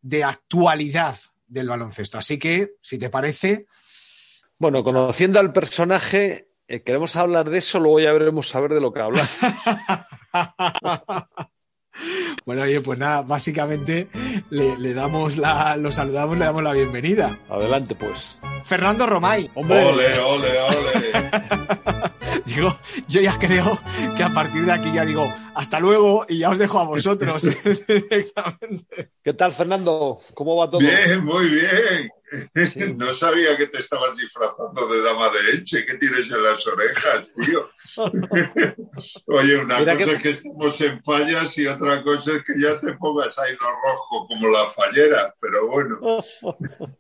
de 0.01 0.23
actualidad 0.23 1.17
del 1.47 1.69
baloncesto. 1.69 2.17
Así 2.17 2.39
que, 2.39 2.75
si 2.81 2.97
te 2.97 3.09
parece... 3.09 3.67
Bueno, 4.57 4.83
conociendo 4.83 5.39
al 5.39 5.53
personaje, 5.53 6.49
eh, 6.67 6.81
queremos 6.81 7.15
hablar 7.15 7.49
de 7.49 7.59
eso, 7.59 7.79
luego 7.79 7.99
ya 7.99 8.11
veremos 8.11 8.53
a 8.55 8.59
ver 8.59 8.73
de 8.73 8.81
lo 8.81 8.93
que 8.93 9.01
hablar. 9.01 9.27
Bueno, 12.45 12.61
oye, 12.61 12.79
pues 12.79 12.99
nada, 12.99 13.23
básicamente 13.23 14.07
le, 14.51 14.93
damos 14.93 15.37
la, 15.37 15.75
lo 15.75 15.91
saludamos, 15.91 16.37
le 16.37 16.45
damos 16.45 16.63
la 16.63 16.71
bienvenida. 16.71 17.39
Adelante, 17.49 17.95
pues. 17.95 18.37
Fernando 18.63 19.07
Romay. 19.07 19.49
¡Hombre! 19.55 19.83
¡Ole, 19.83 20.19
ole, 20.19 20.61
ole! 20.61 21.31
digo, 22.47 22.75
yo 23.07 23.21
ya 23.21 23.37
creo 23.37 23.79
que 24.15 24.23
a 24.23 24.29
partir 24.29 24.65
de 24.65 24.71
aquí 24.71 24.91
ya 24.93 25.05
digo, 25.05 25.31
hasta 25.53 25.79
luego 25.79 26.25
y 26.27 26.39
ya 26.39 26.49
os 26.49 26.57
dejo 26.57 26.79
a 26.79 26.85
vosotros 26.85 27.43
directamente. 27.87 29.11
¿Qué 29.21 29.33
tal, 29.33 29.51
Fernando? 29.51 30.17
¿Cómo 30.33 30.55
va 30.55 30.69
todo? 30.69 30.79
Bien, 30.79 31.23
muy 31.23 31.49
bien. 31.49 32.09
No 32.97 33.13
sabía 33.15 33.57
que 33.57 33.67
te 33.67 33.79
estabas 33.79 34.15
disfrazando 34.17 34.87
de 34.87 35.01
dama 35.01 35.29
de 35.29 35.51
Elche. 35.51 35.85
¿Qué 35.85 35.95
tienes 35.95 36.31
en 36.31 36.43
las 36.43 36.67
orejas, 36.67 37.27
tío? 37.45 37.69
Oye, 39.27 39.57
una 39.57 39.79
cosa 39.79 40.11
es 40.11 40.21
que 40.21 40.29
estamos 40.31 40.81
en 40.81 41.01
fallas 41.03 41.57
y 41.57 41.67
otra 41.67 42.03
cosa 42.03 42.31
es 42.33 42.43
que 42.43 42.59
ya 42.59 42.79
te 42.79 42.93
pongas 42.93 43.37
ahí 43.39 43.53
lo 43.59 43.67
rojo 43.67 44.27
como 44.27 44.47
la 44.49 44.65
fallera, 44.71 45.33
pero 45.39 45.67
bueno. 45.67 45.99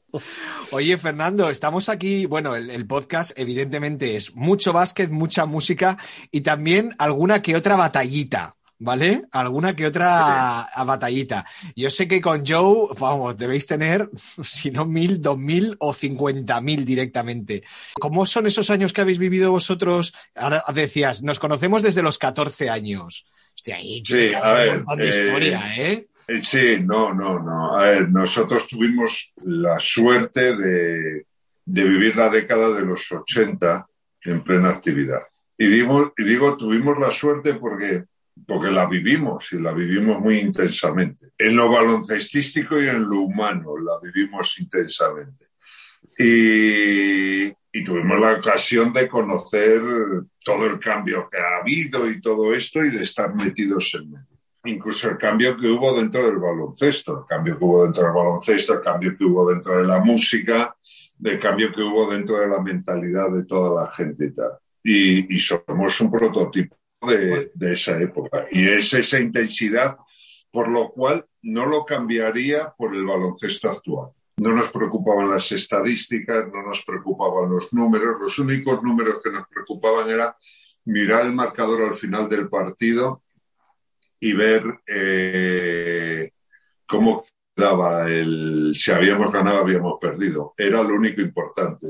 Oye, 0.71 0.97
Fernando, 0.97 1.49
estamos 1.49 1.89
aquí. 1.89 2.25
Bueno, 2.25 2.55
el, 2.55 2.87
podcast, 2.87 3.37
evidentemente, 3.37 4.15
es 4.15 4.35
mucho 4.35 4.73
básquet, 4.73 5.09
mucha 5.09 5.45
música 5.45 5.97
y 6.31 6.41
también 6.41 6.95
alguna 6.97 7.41
que 7.41 7.55
otra 7.55 7.75
batallita. 7.75 8.55
¿Vale? 8.79 9.23
Alguna 9.31 9.75
que 9.75 9.87
otra 9.87 10.67
batallita. 10.85 11.45
Yo 11.75 11.89
sé 11.89 12.07
que 12.07 12.21
con 12.21 12.45
Joe, 12.45 12.89
vamos, 12.99 13.37
debéis 13.37 13.67
tener, 13.67 14.09
si 14.43 14.71
no 14.71 14.85
mil, 14.85 15.21
dos 15.21 15.37
mil 15.37 15.75
o 15.79 15.93
cincuenta 15.93 16.61
mil 16.61 16.85
directamente. 16.85 17.63
¿Cómo 17.99 18.25
son 18.25 18.47
esos 18.47 18.69
años 18.69 18.93
que 18.93 19.01
habéis 19.01 19.19
vivido 19.19 19.51
vosotros? 19.51 20.13
Ahora 20.35 20.63
decías, 20.73 21.23
nos 21.23 21.39
conocemos 21.39 21.81
desde 21.81 22.03
los 22.03 22.17
14 22.17 22.69
años. 22.69 23.25
Hostia, 23.55 23.77
ahí 23.77 24.03
sí, 24.05 24.33
a 24.33 24.53
ver, 24.53 24.83
de 24.85 25.09
historia, 25.09 25.75
¿eh? 25.75 26.07
¿eh? 26.27 26.41
Sí, 26.43 26.83
no, 26.83 27.13
no, 27.13 27.39
no. 27.39 27.75
A 27.75 27.83
ver, 27.83 28.09
nosotros 28.09 28.67
tuvimos 28.67 29.33
la 29.37 29.79
suerte 29.79 30.55
de, 30.55 31.25
de 31.65 31.83
vivir 31.83 32.15
la 32.15 32.29
década 32.29 32.69
de 32.69 32.85
los 32.85 33.11
80 33.11 33.87
en 34.23 34.43
plena 34.43 34.69
actividad. 34.69 35.21
Y 35.57 35.67
digo, 35.67 36.13
y 36.15 36.23
digo, 36.23 36.55
tuvimos 36.55 36.99
la 36.99 37.11
suerte 37.11 37.55
porque 37.55 38.05
porque 38.45 38.71
la 38.71 38.85
vivimos 38.85 39.51
y 39.51 39.59
la 39.59 39.73
vivimos 39.73 40.19
muy 40.19 40.39
intensamente. 40.39 41.31
En 41.37 41.55
lo 41.55 41.69
baloncestístico 41.69 42.81
y 42.81 42.87
en 42.87 43.03
lo 43.03 43.21
humano 43.21 43.77
la 43.77 43.99
vivimos 44.01 44.59
intensamente. 44.59 45.45
Y, 46.17 47.53
tuvimos 47.85 48.19
la 48.19 48.33
ocasión 48.33 48.91
de 48.91 49.07
conocer 49.07 49.81
todo 50.43 50.65
el 50.65 50.79
cambio 50.79 51.29
que 51.31 51.37
ha 51.37 51.61
habido 51.61 52.09
y 52.09 52.19
todo 52.19 52.53
esto 52.53 52.83
y 52.83 52.89
de 52.89 53.03
estar 53.03 53.35
metidos 53.35 53.91
en 53.93 54.11
medio. 54.11 54.25
Incluso 54.65 55.11
el 55.11 55.17
cambio 55.17 55.55
que 55.55 55.67
hubo 55.67 55.95
dentro 55.95 56.25
del 56.25 56.37
baloncesto, 56.37 57.19
el 57.19 57.25
cambio 57.27 57.57
que 57.57 57.63
hubo 57.63 57.83
dentro 57.83 58.03
del 58.03 58.13
baloncesto, 58.13 58.73
el 58.73 58.81
cambio 58.81 59.15
que 59.15 59.23
hubo 59.23 59.49
dentro 59.51 59.77
de 59.77 59.85
la 59.85 59.99
música, 59.99 60.75
el 61.23 61.39
cambio 61.39 61.71
que 61.71 61.83
hubo 61.83 62.11
dentro 62.11 62.39
de 62.39 62.47
la 62.47 62.61
mentalidad 62.61 63.31
de 63.31 63.45
toda 63.45 63.83
la 63.83 63.91
gente 63.91 64.25
y 64.25 64.31
tal. 64.31 64.51
y 64.83 65.39
somos 65.39 66.01
un 66.01 66.11
prototipo 66.11 66.77
de, 67.01 67.73
esa 67.73 67.99
época. 67.99 68.47
Y 68.51 68.67
es 68.67 68.93
esa 68.93 69.19
intensidad, 69.19 69.97
por 70.51 70.67
lo 70.67 70.89
cual 70.89 71.25
no 71.43 71.65
lo 71.65 71.85
cambiaría 71.85 72.73
por 72.77 72.95
el 72.95 73.05
baloncesto 73.05 73.69
actual. 73.69 74.11
No 74.37 74.53
nos 74.53 74.71
preocupaban 74.71 75.29
las 75.29 75.51
estadísticas, 75.51 76.45
no 76.53 76.63
nos 76.63 76.83
preocupaban 76.83 77.49
los 77.49 77.73
números. 77.73 78.17
Los 78.19 78.37
únicos 78.39 78.81
números 78.83 79.19
que 79.23 79.31
nos 79.31 79.47
preocupaban 79.47 80.09
era 80.09 80.35
mirar 80.85 81.25
el 81.25 81.33
marcador 81.33 81.83
al 81.83 81.95
final 81.95 82.29
del 82.29 82.47
partido 82.47 83.23
y 84.19 84.33
ver 84.33 84.63
eh, 84.87 86.31
cómo 86.85 87.25
daba 87.55 88.07
el 88.07 88.73
si 88.75 88.91
habíamos 88.91 89.31
ganado 89.33 89.59
habíamos 89.59 89.99
perdido. 89.99 90.53
Era 90.55 90.83
lo 90.83 90.93
único 90.95 91.21
importante. 91.21 91.89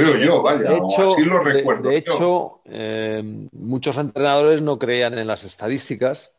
Creo 0.00 0.16
yo, 0.18 0.42
vaya, 0.42 0.70
de 0.70 0.76
hecho, 0.76 1.12
así 1.12 1.24
lo 1.24 1.40
recuerdo. 1.40 1.88
De, 1.88 1.96
hecho, 1.96 2.60
eh, 2.66 3.22
muchos 3.52 3.96
entrenadores 3.96 4.62
no 4.62 4.78
creían 4.78 5.18
en 5.18 5.26
las 5.26 5.44
estadísticas 5.44 6.32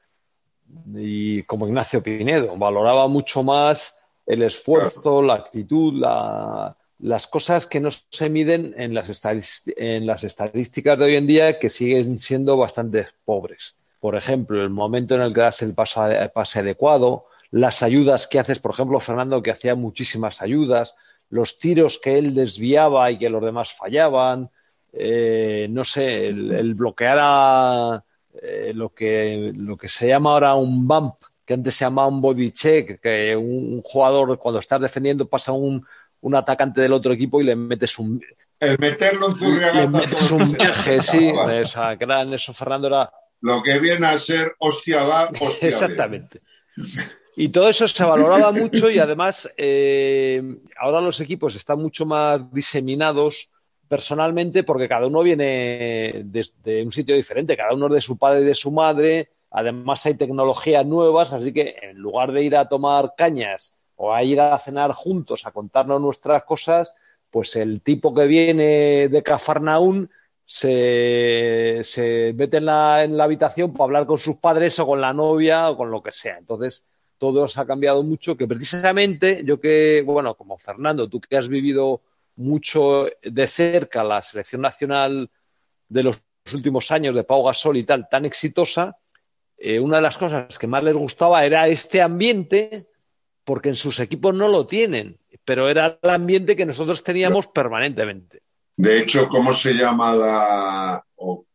y 0.94 1.44
como 1.44 1.68
Ignacio 1.68 2.04
Pinedo, 2.04 2.56
valoraba 2.58 3.08
mucho 3.08 3.44
más 3.44 3.98
el 4.26 4.42
esfuerzo, 4.44 5.22
la 5.22 5.36
actitud, 5.36 5.94
las 7.00 7.28
cosas 7.28 7.66
que 7.66 7.80
no 7.80 7.90
se 7.92 8.30
miden 8.30 8.74
en 8.78 8.94
las, 8.94 9.22
en 9.66 10.06
las 10.06 10.24
estadísticas 10.24 11.00
de 11.00 11.06
hoy 11.06 11.16
en 11.16 11.28
día 11.28 11.60
que 11.60 11.70
siguen 11.70 12.20
siendo 12.20 12.58
bastante 12.58 13.08
pobres. 13.26 13.76
Por 14.00 14.16
ejemplo, 14.16 14.62
el 14.62 14.70
momento 14.70 15.16
en 15.16 15.22
el 15.22 15.34
que 15.34 15.42
das 15.42 15.62
el 15.62 15.74
pase 15.74 16.60
adecuado, 16.60 17.26
las 17.52 17.82
ayudas 17.82 18.28
que 18.28 18.40
haces, 18.40 18.60
por 18.60 18.72
ejemplo, 18.72 19.00
Fernando, 19.00 19.42
que 19.42 19.52
hacía 19.52 19.76
muchísimas 19.76 20.42
ayudas, 20.42 20.96
los 21.30 21.58
tiros 21.58 22.00
que 22.00 22.18
él 22.18 22.34
desviaba 22.34 23.12
y 23.12 23.18
que 23.18 23.30
los 23.30 23.44
demás 23.44 23.74
fallaban, 23.74 24.50
eh, 24.94 25.68
no 25.70 25.84
sé, 25.84 26.28
el, 26.28 26.74
bloquear 26.74 27.18
a 27.20 28.04
eh, 28.42 28.72
lo, 28.74 28.90
que, 28.94 29.52
lo 29.56 29.78
que 29.78 29.88
se 29.88 30.08
llama 30.08 30.32
ahora 30.32 30.56
un 30.56 30.88
bump, 30.88 31.16
que 31.46 31.54
antes 31.54 31.76
se 31.76 31.86
llamaba 31.86 32.08
un 32.08 32.22
body 32.22 32.52
check, 32.52 33.02
que 33.02 33.36
un, 33.36 33.82
jugador 33.82 34.38
cuando 34.38 34.60
estás 34.60 34.82
defendiendo 34.82 35.28
pasa 35.28 35.52
un, 35.52 35.86
un 36.22 36.36
atacante 36.36 36.82
del 36.82 36.94
otro 36.94 37.14
equipo 37.14 37.42
y 37.42 37.46
le 37.46 37.56
metes 37.56 37.98
un... 38.00 38.22
El 38.60 38.78
meterlo 38.80 39.28
en 39.40 39.76
Le 39.76 39.88
metes 39.88 40.32
un 40.32 40.52
viaje, 40.54 41.02
sí. 41.04 41.30
En 41.30 42.34
eso, 42.34 42.54
Fernando, 42.54 42.88
era... 42.88 43.12
Lo 43.42 43.62
que 43.62 43.78
viene 43.80 44.08
a 44.08 44.18
ser 44.18 44.56
hostia 44.58 45.04
va, 45.04 45.30
hostia 45.40 45.70
Exactamente. 45.70 46.42
Y 47.40 47.50
todo 47.50 47.70
eso 47.70 47.88
se 47.88 48.04
valoraba 48.04 48.52
mucho 48.52 48.90
y 48.90 48.98
además 48.98 49.48
eh, 49.58 50.42
ahora 50.76 51.02
los 51.02 51.20
equipos 51.22 51.54
están 51.54 51.80
mucho 51.80 52.04
más 52.04 52.52
diseminados 52.52 53.52
personalmente 53.88 54.64
porque 54.64 54.90
cada 54.90 55.06
uno 55.06 55.22
viene 55.22 56.24
de, 56.26 56.84
un 56.84 56.92
sitio 56.92 57.16
diferente, 57.16 57.56
cada 57.56 57.76
uno 57.76 57.86
es 57.86 57.94
de 57.94 58.02
su 58.02 58.18
padre 58.18 58.42
y 58.42 58.46
de 58.46 58.56
su 58.56 58.72
madre. 58.72 59.30
Además 59.52 60.04
hay 60.08 60.16
tecnologías 60.16 60.84
nuevas, 60.84 61.32
así 61.32 61.54
que 61.54 61.76
en 61.80 62.00
lugar 62.00 62.32
de 62.32 62.42
ir 62.42 62.58
a 62.58 62.68
tomar 62.68 63.14
cañas 63.16 63.72
o 63.98 64.12
a 64.12 64.24
ir 64.24 64.42
a 64.42 64.58
cenar 64.58 64.92
juntos 64.94 65.46
a 65.46 65.52
contarnos 65.52 66.02
nuestras 66.02 66.44
cosas, 66.44 66.92
pues 67.30 67.56
el 67.56 67.82
tipo 67.82 68.16
que 68.16 68.26
viene 68.26 69.10
de 69.10 69.22
Cafarnaún 69.22 70.10
se, 70.44 71.82
se 71.84 72.34
mete 72.36 72.58
en 72.58 72.66
la, 72.66 73.04
en 73.04 73.16
la 73.16 73.26
habitación 73.26 73.74
para 73.74 73.84
hablar 73.84 74.08
con 74.08 74.18
sus 74.18 74.38
padres 74.38 74.80
o 74.80 74.88
con 74.88 75.02
la 75.02 75.14
novia 75.14 75.70
o 75.70 75.78
con 75.78 75.92
lo 75.92 76.02
que 76.02 76.12
sea. 76.12 76.40
Entonces, 76.40 76.84
todo 77.18 77.48
se 77.48 77.60
ha 77.60 77.66
cambiado 77.66 78.04
mucho, 78.04 78.38
que 78.38 78.48
precisamente 78.48 79.42
yo 79.44 79.60
que, 79.60 80.04
bueno, 80.06 80.36
como 80.36 80.58
Fernando, 80.58 81.10
tú 81.10 81.20
que 81.20 81.38
has 81.38 81.48
vivido 81.48 82.02
mucho 82.36 83.08
de 83.22 83.48
cerca 83.48 84.04
la 84.04 84.22
selección 84.22 84.62
nacional 84.62 85.30
de 85.90 86.04
los 86.04 86.22
últimos 86.54 86.92
años 86.92 87.16
de 87.16 87.24
Pau 87.24 87.44
Gasol 87.44 87.78
y 87.78 87.84
tal, 87.84 88.08
tan 88.10 88.26
exitosa, 88.26 88.98
eh, 89.58 89.80
una 89.80 89.98
de 89.98 90.04
las 90.04 90.18
cosas 90.18 90.58
que 90.60 90.68
más 90.68 90.84
les 90.84 90.94
gustaba 90.94 91.44
era 91.44 91.68
este 91.68 92.02
ambiente, 92.02 92.88
porque 93.44 93.70
en 93.70 93.76
sus 93.76 94.00
equipos 94.00 94.34
no 94.34 94.48
lo 94.48 94.68
tienen, 94.68 95.18
pero 95.44 95.70
era 95.70 95.98
el 96.02 96.10
ambiente 96.10 96.56
que 96.56 96.66
nosotros 96.66 97.04
teníamos 97.04 97.48
permanentemente. 97.48 98.42
De 98.76 99.00
hecho, 99.00 99.28
¿cómo 99.28 99.54
se 99.54 99.74
llama 99.74 100.14
la... 100.14 101.04
o 101.16 101.46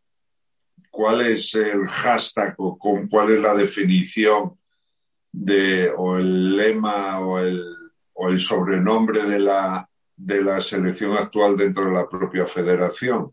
cuál 0.91 1.21
es 1.21 1.55
el 1.55 1.87
hashtag 1.87 2.55
o 2.59 2.77
con, 2.77 3.09
cuál 3.09 3.33
es 3.33 3.41
la 3.41 3.55
definición 3.55 4.59
de, 5.33 5.91
o 5.97 6.19
el 6.19 6.57
lema 6.57 7.21
o 7.21 7.39
el, 7.39 7.65
o 8.13 8.29
el 8.29 8.39
sobrenombre 8.39 9.25
de 9.25 9.39
la, 9.39 9.89
de 10.17 10.43
la 10.43 10.61
selección 10.61 11.15
actual 11.15 11.57
dentro 11.57 11.87
de 11.87 11.93
la 11.93 12.09
propia 12.09 12.47
federación, 12.47 13.33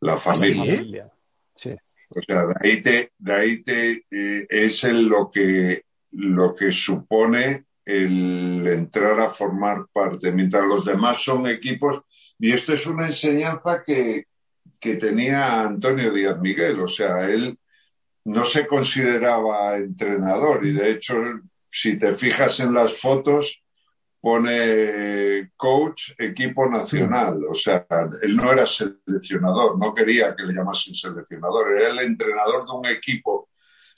la 0.00 0.12
¿Ah, 0.14 0.18
familia. 0.18 1.10
Sí. 1.56 1.70
O 2.10 2.22
sea, 2.22 2.46
de 2.46 2.54
ahí 2.60 2.82
te, 2.82 3.12
de 3.18 3.32
ahí 3.32 3.62
te 3.62 4.04
eh, 4.10 4.46
es 4.48 4.84
el, 4.84 5.06
lo 5.06 5.30
que 5.30 5.84
lo 6.12 6.54
que 6.54 6.72
supone 6.72 7.66
el 7.84 8.66
entrar 8.66 9.18
a 9.20 9.30
formar 9.30 9.86
parte, 9.92 10.30
mientras 10.32 10.66
los 10.66 10.84
demás 10.84 11.22
son 11.22 11.46
equipos. 11.46 12.02
Y 12.38 12.52
esto 12.52 12.74
es 12.74 12.86
una 12.86 13.06
enseñanza 13.06 13.82
que, 13.84 14.26
que 14.78 14.96
tenía 14.96 15.62
Antonio 15.62 16.12
Díaz 16.12 16.38
Miguel, 16.38 16.80
o 16.80 16.88
sea, 16.88 17.28
él 17.30 17.58
no 18.28 18.44
se 18.44 18.66
consideraba 18.66 19.76
entrenador 19.78 20.64
y 20.64 20.72
de 20.72 20.90
hecho, 20.90 21.14
si 21.70 21.98
te 21.98 22.12
fijas 22.12 22.60
en 22.60 22.74
las 22.74 22.98
fotos, 22.98 23.62
pone 24.20 25.52
coach 25.56 26.10
equipo 26.18 26.68
nacional, 26.68 27.42
o 27.48 27.54
sea, 27.54 27.86
él 28.20 28.36
no 28.36 28.52
era 28.52 28.66
seleccionador, 28.66 29.78
no 29.78 29.94
quería 29.94 30.36
que 30.36 30.42
le 30.42 30.52
llamasen 30.52 30.94
seleccionador, 30.94 31.72
era 31.72 31.88
el 31.88 32.00
entrenador 32.00 32.66
de 32.66 32.72
un 32.72 32.86
equipo 32.86 33.48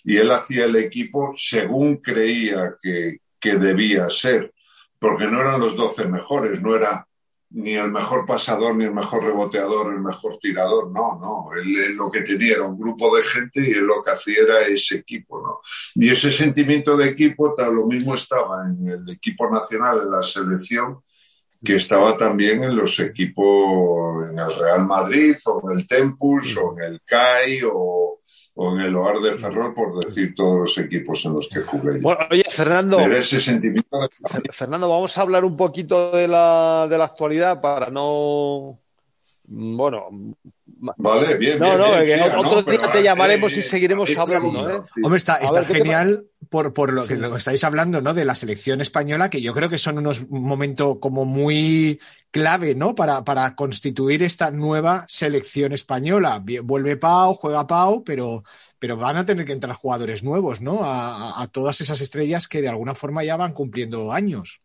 y 0.04 0.16
él 0.16 0.30
hacía 0.30 0.66
el 0.66 0.76
equipo 0.76 1.34
según 1.37 1.96
creía 1.96 2.76
que, 2.80 3.18
que 3.40 3.56
debía 3.56 4.08
ser, 4.10 4.54
porque 5.00 5.25
no 5.25 5.40
eran 5.40 5.58
los 5.58 5.75
12 5.75 6.06
mejores, 6.06 6.60
no 6.60 6.76
era 6.76 7.04
ni 7.50 7.75
el 7.75 7.90
mejor 7.90 8.25
pasador, 8.26 8.76
ni 8.76 8.85
el 8.85 8.95
mejor 8.95 9.25
reboteador, 9.25 9.92
el 9.92 10.00
mejor 10.00 10.38
tirador, 10.38 10.90
no, 10.92 11.19
no, 11.21 11.50
él, 11.59 11.95
lo 11.95 12.11
que 12.11 12.23
tenía 12.23 12.54
era 12.54 12.64
un 12.64 12.78
grupo 12.78 13.14
de 13.16 13.23
gente 13.23 13.61
y 13.61 13.73
él 13.73 13.87
lo 13.87 14.02
que 14.02 14.12
hacía 14.12 14.42
era 14.42 14.61
ese 14.66 14.97
equipo, 14.97 15.42
¿no? 15.42 15.61
Y 15.95 16.11
ese 16.11 16.30
sentimiento 16.30 16.97
de 16.97 17.09
equipo, 17.09 17.54
tal, 17.54 17.75
lo 17.75 17.87
mismo 17.87 18.14
estaba 18.14 18.64
en 18.66 18.88
el 18.88 19.11
equipo 19.11 19.50
nacional, 19.50 20.02
en 20.04 20.11
la 20.12 20.23
selección, 20.23 21.00
que 21.62 21.75
estaba 21.75 22.16
también 22.16 22.62
en 22.64 22.75
los 22.75 22.99
equipos, 23.00 24.30
en 24.30 24.38
el 24.38 24.54
Real 24.54 24.87
Madrid, 24.87 25.37
o 25.45 25.71
en 25.71 25.78
el 25.78 25.87
Tempus, 25.87 26.57
o 26.57 26.78
en 26.78 26.92
el 26.92 27.02
CAI, 27.04 27.61
o, 27.64 28.00
o 28.54 28.75
en 28.75 28.80
el 28.80 28.94
Hogar 28.94 29.18
de 29.18 29.32
Ferrol, 29.32 29.75
por 29.75 30.04
decir 30.04 30.34
todos 30.34 30.58
los 30.58 30.78
equipos 30.78 31.25
en 31.25 31.34
los 31.34 31.49
que 31.49 31.60
jugué. 31.60 31.99
Bueno, 31.99 32.20
oye, 32.30 32.44
Fernando. 32.49 32.99
Ese 32.99 33.40
sentimiento 33.40 33.99
de... 33.99 34.08
Fernando, 34.52 34.88
vamos 34.88 35.16
a 35.16 35.22
hablar 35.22 35.44
un 35.44 35.56
poquito 35.56 36.10
de 36.10 36.28
la, 36.28 36.87
de 36.90 36.99
la 36.99 37.04
actualidad 37.04 37.60
para 37.60 37.90
no. 37.90 38.78
Bueno. 39.44 40.08
Vale, 40.66 41.37
bien. 41.37 41.58
No, 41.58 41.66
bien, 41.66 41.78
no, 41.78 42.02
bien, 42.02 42.18
sí, 42.18 42.30
otro 42.37 42.62
no, 42.62 42.62
día 42.62 42.90
te 42.90 43.02
llamaremos 43.02 43.52
eh, 43.52 43.58
y 43.58 43.62
seguiremos 43.62 44.08
eh, 44.10 44.16
hablando, 44.18 44.70
¿eh? 44.70 44.82
sí. 44.94 45.00
Hombre, 45.02 45.18
está, 45.18 45.37
está 45.37 45.60
ver, 45.60 45.66
¿qué 45.66 45.72
te 45.72 45.78
genial 45.80 46.29
por, 46.50 46.75
por 46.75 46.92
lo 46.92 47.07
que 47.07 47.14
lo 47.16 47.35
estáis 47.37 47.62
hablando, 47.64 48.02
¿no? 48.02 48.12
De 48.12 48.25
la 48.25 48.35
selección 48.35 48.80
española, 48.80 49.30
que 49.30 49.40
yo 49.40 49.54
creo 49.54 49.71
que 49.71 49.78
son 49.78 49.99
unos 49.99 50.28
momentos 50.28 50.99
como 51.00 51.25
muy 51.25 52.00
clave, 52.33 52.75
¿no? 52.75 52.95
Para, 52.97 53.25
para 53.25 53.54
constituir 53.54 54.23
esta 54.25 54.50
nueva 54.50 55.04
selección 55.09 55.73
española. 55.73 56.42
Vuelve 56.64 56.97
Pau, 56.97 57.35
juega 57.35 57.66
Pau, 57.69 58.02
pero, 58.04 58.42
pero 58.80 58.97
van 58.97 59.16
a 59.16 59.25
tener 59.25 59.47
que 59.47 59.52
entrar 59.52 59.75
jugadores 59.76 60.23
nuevos, 60.25 60.61
¿no? 60.61 60.83
A, 60.85 61.38
a- 61.38 61.42
a 61.42 61.47
todas 61.47 61.80
esas 61.80 62.00
estrellas 62.00 62.49
que 62.49 62.61
de 62.61 62.69
alguna 62.69 62.95
forma 62.97 63.23
ya 63.25 63.37
van 63.37 63.52
cumpliendo 63.54 64.12
años. 64.12 64.61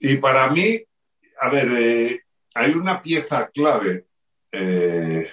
Y 0.00 0.16
para 0.16 0.48
mí, 0.50 0.82
a 1.40 1.50
ver, 1.50 1.68
eh, 1.70 2.20
hay 2.54 2.72
una 2.72 3.02
pieza 3.02 3.50
clave. 3.54 4.06
eh, 4.52 5.28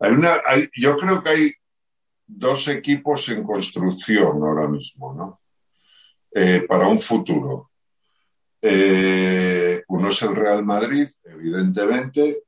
hay 0.00 0.12
una, 0.12 0.38
hay- 0.46 0.68
yo 0.76 0.96
creo 0.96 1.22
que 1.22 1.30
hay 1.30 1.52
dos 2.36 2.68
equipos 2.68 3.28
en 3.28 3.42
construcción 3.42 4.42
ahora 4.42 4.68
mismo, 4.68 5.14
¿no? 5.14 5.40
Eh, 6.32 6.64
para 6.68 6.86
un 6.86 6.98
futuro. 6.98 7.70
Eh, 8.62 9.82
uno 9.88 10.10
es 10.10 10.22
el 10.22 10.36
Real 10.36 10.64
Madrid, 10.64 11.08
evidentemente, 11.24 12.44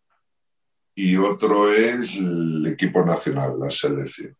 y 0.95 1.17
otro 1.17 1.73
es 1.73 2.15
el 2.15 2.67
equipo 2.67 3.05
nacional, 3.05 3.59
la 3.59 3.71
selección. 3.71 4.37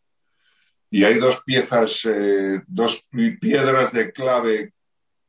Y 0.91 1.05
hay 1.05 1.15
dos 1.19 1.43
piezas, 1.45 2.05
eh, 2.05 2.63
dos 2.67 3.05
piedras 3.41 3.93
de 3.93 4.13
clave 4.13 4.75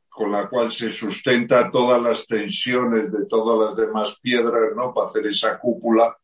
con 0.08 0.30
la 0.30 0.48
cual 0.48 0.70
se 0.70 0.92
sustenta 0.92 1.70
todas 1.70 2.00
las 2.00 2.26
tensiones 2.26 3.10
de 3.10 3.26
todas 3.26 3.58
las 3.58 3.76
demás 3.76 4.16
piedras, 4.20 4.70
¿no? 4.76 4.94
Para 4.94 5.08
hacer 5.08 5.26
esa 5.26 5.58
cúpula, 5.58 6.16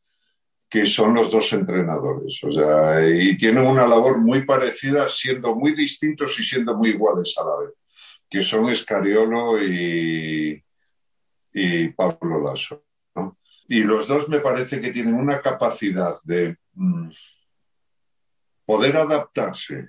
que 0.71 0.87
son 0.87 1.15
los 1.15 1.33
dos 1.33 1.53
entrenadores. 1.53 2.43
O 2.45 2.53
sea, 2.53 3.05
y 3.05 3.37
tienen 3.37 3.67
una 3.67 3.87
labor 3.89 4.21
muy 4.21 4.45
parecida, 4.47 5.09
siendo 5.09 5.57
muy 5.57 5.73
distintos 5.73 6.39
y 6.39 6.45
siendo 6.45 6.77
muy 6.77 6.91
iguales 6.91 7.35
a 7.39 7.45
la 7.45 7.57
vez, 7.59 7.75
que 8.29 8.45
son 8.45 8.71
Escariolo 8.71 9.61
y, 9.61 10.63
y 11.53 11.89
Pablo 11.89 12.41
Lasso, 12.41 12.85
¿no? 13.17 13.37
Y 13.67 13.83
los 13.83 14.07
dos 14.07 14.29
me 14.29 14.39
parece 14.39 14.81
que 14.81 14.93
tienen 14.93 15.15
una 15.15 15.41
capacidad 15.41 16.21
de 16.23 16.57
mm, 16.75 17.11
poder 18.65 18.97
adaptarse 18.97 19.89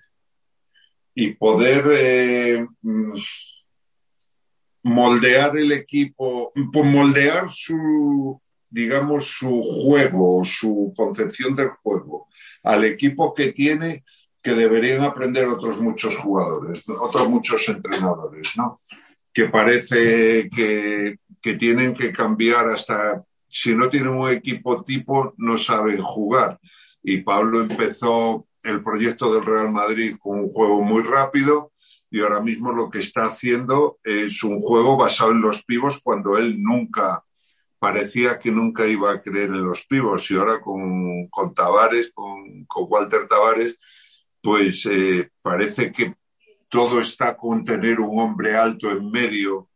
y 1.14 1.36
poder 1.36 1.92
eh, 1.94 2.68
mm, 2.82 3.20
moldear 4.84 5.58
el 5.58 5.74
equipo, 5.74 6.52
pues 6.74 6.86
moldear 6.86 7.52
su, 7.52 8.42
digamos, 8.72 9.28
su 9.28 9.62
juego, 9.62 10.44
su 10.46 10.94
concepción 10.96 11.56
del 11.56 11.70
juego 11.70 12.28
al 12.64 12.86
equipo 12.86 13.34
que 13.34 13.52
tiene 13.52 14.04
que 14.42 14.54
deberían 14.54 15.04
aprender 15.04 15.46
otros 15.48 15.80
muchos 15.80 16.18
jugadores, 16.18 16.84
otros 16.88 17.30
muchos 17.30 17.68
entrenadores, 17.70 18.54
¿no? 18.56 18.82
Que 19.32 19.46
parece 19.46 20.50
que, 20.50 21.20
que 21.40 21.54
tienen 21.56 21.94
que 21.94 22.12
cambiar 22.12 22.68
hasta, 22.68 23.24
si 23.48 23.76
no 23.76 23.88
tienen 23.90 24.14
un 24.14 24.30
equipo 24.30 24.84
tipo, 24.84 25.36
no 25.38 25.58
saben 25.60 26.02
jugar. 26.02 26.60
Y 27.04 27.18
Pablo 27.18 27.62
empezó 27.62 28.48
el 28.64 28.84
proyecto 28.84 29.32
del 29.34 29.46
Real 29.46 29.72
Madrid 29.72 30.16
con 30.20 30.40
un 30.40 30.50
juego 30.50 30.82
muy 30.82 31.04
rápido, 31.04 31.72
y 32.10 32.22
ahora 32.22 32.42
mismo 32.42 32.74
lo 32.74 32.90
que 32.90 33.00
está 33.00 33.26
haciendo 33.26 34.00
es 34.04 34.44
un 34.44 34.60
juego 34.60 34.98
basado 34.98 35.32
en 35.32 35.42
los 35.42 35.64
pivos 35.64 36.02
cuando 36.04 36.38
él 36.38 36.62
nunca 36.62 37.24
parecía 37.82 38.38
que 38.38 38.52
nunca 38.52 38.86
iba 38.86 39.12
a 39.12 39.24
creer 39.24 39.50
en 39.50 39.66
los 39.66 39.88
pivos 39.88 40.30
y 40.30 40.38
ahora 40.38 40.62
con, 40.62 41.28
con 41.30 41.52
Tavares, 41.52 42.12
con, 42.14 42.64
con 42.66 42.86
Walter 42.88 43.26
Tavares, 43.28 43.76
pues 44.40 44.86
eh, 44.86 45.32
parece 45.42 45.92
que 45.92 46.14
todo 46.70 47.02
está 47.02 47.36
con 47.36 47.66
tener 47.66 48.00
un 48.00 48.20
hombre 48.20 48.56
alto 48.56 48.92
en 48.92 49.10
medio 49.10 49.72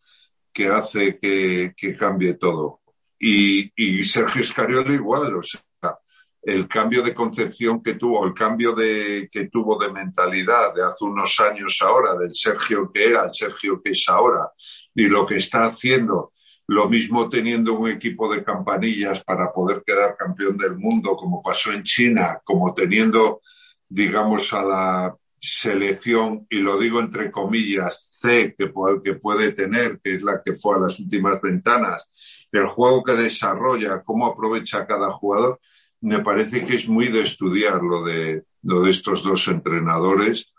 que 0.53 0.67
hace 0.67 1.17
que, 1.17 1.73
que 1.75 1.97
cambie 1.97 2.35
todo. 2.35 2.81
Y, 3.17 3.71
y 3.75 4.03
Sergio 4.03 4.43
Escariolo 4.43 4.93
igual, 4.93 5.33
o 5.33 5.41
sea, 5.41 5.97
el 6.43 6.67
cambio 6.67 7.01
de 7.01 7.15
concepción 7.15 7.81
que 7.81 7.95
tuvo, 7.95 8.23
el 8.23 8.35
cambio 8.35 8.73
de, 8.73 9.27
que 9.31 9.45
tuvo 9.45 9.79
de 9.79 9.91
mentalidad 9.91 10.75
de 10.75 10.83
hace 10.83 11.05
unos 11.05 11.39
años 11.39 11.79
ahora, 11.81 12.15
del 12.15 12.35
Sergio 12.35 12.91
que 12.93 13.05
era, 13.05 13.23
el 13.25 13.33
Sergio 13.33 13.81
que 13.81 13.93
es 13.93 14.05
ahora, 14.07 14.51
y 14.93 15.07
lo 15.07 15.25
que 15.25 15.37
está 15.37 15.65
haciendo, 15.65 16.33
lo 16.67 16.89
mismo 16.89 17.29
teniendo 17.29 17.73
un 17.73 17.89
equipo 17.89 18.33
de 18.33 18.43
campanillas 18.43 19.23
para 19.23 19.51
poder 19.51 19.83
quedar 19.85 20.15
campeón 20.17 20.57
del 20.57 20.77
mundo, 20.77 21.15
como 21.15 21.43
pasó 21.43 21.71
en 21.71 21.83
China, 21.83 22.41
como 22.43 22.73
teniendo, 22.73 23.41
digamos, 23.87 24.51
a 24.53 24.63
la 24.63 25.15
selección, 25.39 26.47
y 26.49 26.57
lo 26.59 26.79
digo 26.79 26.99
entre 26.99 27.29
comillas, 27.29 28.17
C, 28.19 28.55
que 28.57 28.71
que 29.03 29.13
puede 29.13 29.51
tener, 29.51 29.99
que 30.03 30.15
es 30.15 30.23
la 30.23 30.41
que 30.43 30.55
fue 30.55 30.75
a 30.75 30.79
las 30.79 30.99
últimas 30.99 31.39
ventanas, 31.39 32.09
del 32.51 32.65
juego 32.65 33.03
que 33.03 33.13
desarrolla, 33.13 34.01
cómo 34.03 34.25
aprovecha 34.25 34.87
cada 34.87 35.11
jugador, 35.11 35.59
me 36.01 36.19
parece 36.19 36.65
que 36.65 36.75
es 36.75 36.87
muy 36.87 37.09
de 37.09 37.21
estudiar 37.21 37.81
lo 37.81 38.03
de, 38.03 38.43
lo 38.63 38.81
de 38.81 38.91
estos 38.91 39.23
dos 39.23 39.47
entrenadores 39.47 40.51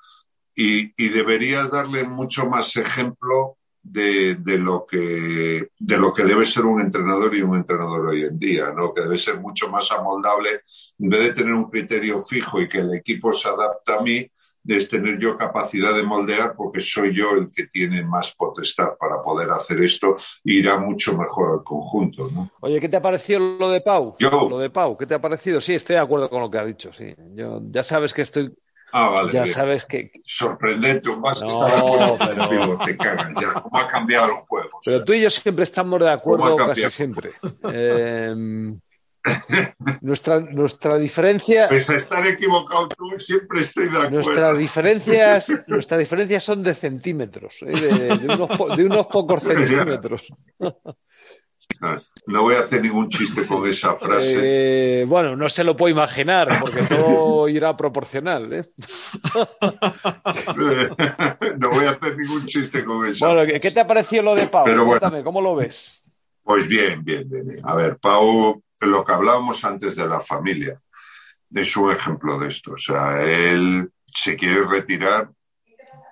y, 0.55 0.93
y 0.97 1.09
deberías 1.09 1.71
darle 1.71 2.05
mucho 2.05 2.47
más 2.47 2.77
ejemplo 2.77 3.57
de, 3.91 4.37
de, 4.37 4.59
lo 4.59 4.87
que, 4.87 5.71
de 5.79 5.97
lo 5.99 6.13
que 6.13 6.25
debe 6.25 6.45
ser 6.45 6.65
un 6.65 6.81
entrenador 6.81 7.35
y 7.35 7.43
un 7.43 7.57
entrenador 7.57 8.07
hoy 8.07 8.23
en 8.23 8.39
día, 8.39 8.73
¿no? 8.77 8.93
que 8.93 9.03
debe 9.03 9.19
ser 9.19 9.41
mucho 9.41 9.69
más 9.69 9.91
amoldable, 9.93 10.61
en 10.99 11.09
vez 11.09 11.21
de 11.21 11.33
tener 11.33 11.53
un 11.55 11.71
criterio 11.71 12.21
fijo 12.21 12.61
y 12.61 12.69
que 12.69 12.79
el 12.79 12.95
equipo 12.95 13.33
se 13.33 13.49
adapta 13.49 13.97
a 13.97 14.03
mí, 14.03 14.31
es 14.75 14.89
tener 14.89 15.19
yo 15.19 15.37
capacidad 15.37 15.95
de 15.95 16.03
moldear 16.03 16.55
porque 16.57 16.81
soy 16.81 17.15
yo 17.15 17.33
el 17.33 17.51
que 17.51 17.67
tiene 17.67 18.03
más 18.05 18.35
potestad 18.35 18.97
para 18.99 19.23
poder 19.23 19.51
hacer 19.51 19.81
esto 19.81 20.17
e 20.45 20.55
irá 20.55 20.79
mucho 20.79 21.17
mejor 21.17 21.59
al 21.59 21.65
conjunto. 21.65 22.29
¿no? 22.33 22.51
Oye, 22.61 22.81
¿qué 22.81 22.89
te 22.89 22.97
ha 22.97 23.03
parecido 23.03 23.39
lo 23.39 23.71
de 23.71 23.81
Pau? 23.81 24.17
Yo. 24.19 24.49
Lo 24.49 24.59
de 24.59 24.71
Pau, 24.71 24.97
¿qué 24.97 25.07
te 25.07 25.15
ha 25.15 25.21
parecido? 25.21 25.61
Sí, 25.61 25.75
estoy 25.75 25.95
de 25.95 26.03
acuerdo 26.03 26.29
con 26.29 26.41
lo 26.41 26.51
que 26.51 26.59
has 26.59 26.67
dicho, 26.67 26.93
sí. 26.93 27.15
Yo, 27.35 27.61
ya 27.71 27.83
sabes 27.83 28.13
que 28.13 28.23
estoy. 28.23 28.53
Ah, 28.93 29.09
vale. 29.09 29.33
Ya 29.33 29.43
bien. 29.43 29.55
sabes 29.55 29.85
que. 29.85 30.11
Sorprendente, 30.25 31.11
un 31.11 31.21
más 31.21 31.41
que 31.41 31.47
No, 31.49 31.67
estar 31.67 31.81
de 31.85 31.87
acuerdo 31.87 32.19
pero- 32.19 32.37
contigo, 32.49 32.79
te 32.85 32.97
cagas 32.97 33.33
ya. 33.41 33.53
¿Cómo 33.61 33.79
ha 33.79 33.89
cambiado 33.89 34.27
el 34.27 34.35
juego? 34.37 34.69
O 34.79 34.83
sea, 34.83 34.93
Pero 34.95 35.05
tú 35.05 35.13
y 35.13 35.21
yo 35.23 35.31
siempre 35.31 35.65
estamos 35.65 36.01
de 36.01 36.07
¿Cómo 36.23 36.45
acuerdo 36.47 36.57
casi 36.69 36.91
siempre. 36.91 37.33
Eh, 37.73 38.35
nuestra, 40.03 40.39
nuestra 40.41 40.99
diferencia. 40.99 41.69
Pues 41.69 41.91
a 41.91 41.97
estar 41.97 42.25
equivocado 42.27 42.89
tú, 42.89 43.19
siempre 43.19 43.61
estoy 43.61 43.85
de 43.85 43.91
acuerdo. 43.91 44.11
Nuestras 44.11 44.59
diferencias, 44.59 45.53
nuestras 45.67 45.99
diferencias 45.99 46.45
son 46.45 46.63
de 46.63 46.75
centímetros, 46.75 47.59
¿eh? 47.63 47.73
de, 47.73 48.19
de, 48.19 48.35
unos, 48.35 48.77
de, 48.77 48.85
unos, 48.85 49.07
pocos 49.09 49.43
centímetros. 49.43 50.23
No 52.27 52.43
voy 52.43 52.57
a 52.57 52.61
hacer 52.61 52.83
ningún 52.83 53.09
chiste 53.09 53.47
con 53.47 53.67
esa 53.67 53.95
frase. 53.95 55.03
Eh, 55.03 55.05
bueno, 55.05 55.37
no 55.37 55.49
se 55.49 55.63
lo 55.63 55.77
puedo 55.77 55.93
imaginar, 55.93 56.49
porque 56.61 56.83
todo 56.83 57.49
irá 57.49 57.77
proporcional. 57.77 58.53
¿eh? 58.53 58.65
no 61.59 61.71
voy 61.71 61.85
a 61.85 61.91
hacer 61.91 62.17
ningún 62.17 62.47
chiste 62.47 62.85
con 62.85 63.07
esa 63.07 63.27
Bueno, 63.27 63.43
frase. 63.43 63.61
¿qué 63.61 63.71
te 63.71 63.81
ha 63.81 63.87
parecido 63.87 64.25
lo 64.25 64.35
de 64.35 64.49
Pau? 64.49 64.65
Pero 64.65 64.85
bueno. 64.85 64.99
Cuéntame, 64.99 65.23
¿cómo 65.23 65.41
lo 65.41 65.55
ves? 65.55 66.03
Pues 66.43 66.67
bien, 66.67 67.05
bien, 67.05 67.29
bien, 67.29 67.47
bien. 67.47 67.61
A 67.65 67.77
ver, 67.77 67.99
Pau, 67.99 68.63
lo 68.81 69.05
que 69.05 69.13
hablábamos 69.13 69.65
antes 69.65 69.95
de 69.97 70.09
la 70.09 70.21
familia, 70.21 70.81
es 71.53 71.77
un 71.77 71.93
ejemplo 71.93 72.39
de 72.39 72.49
esto. 72.49 72.73
O 72.73 72.79
sea, 72.79 73.23
él 73.23 73.91
se 74.05 74.37
quiere 74.37 74.65
retirar 74.65 75.31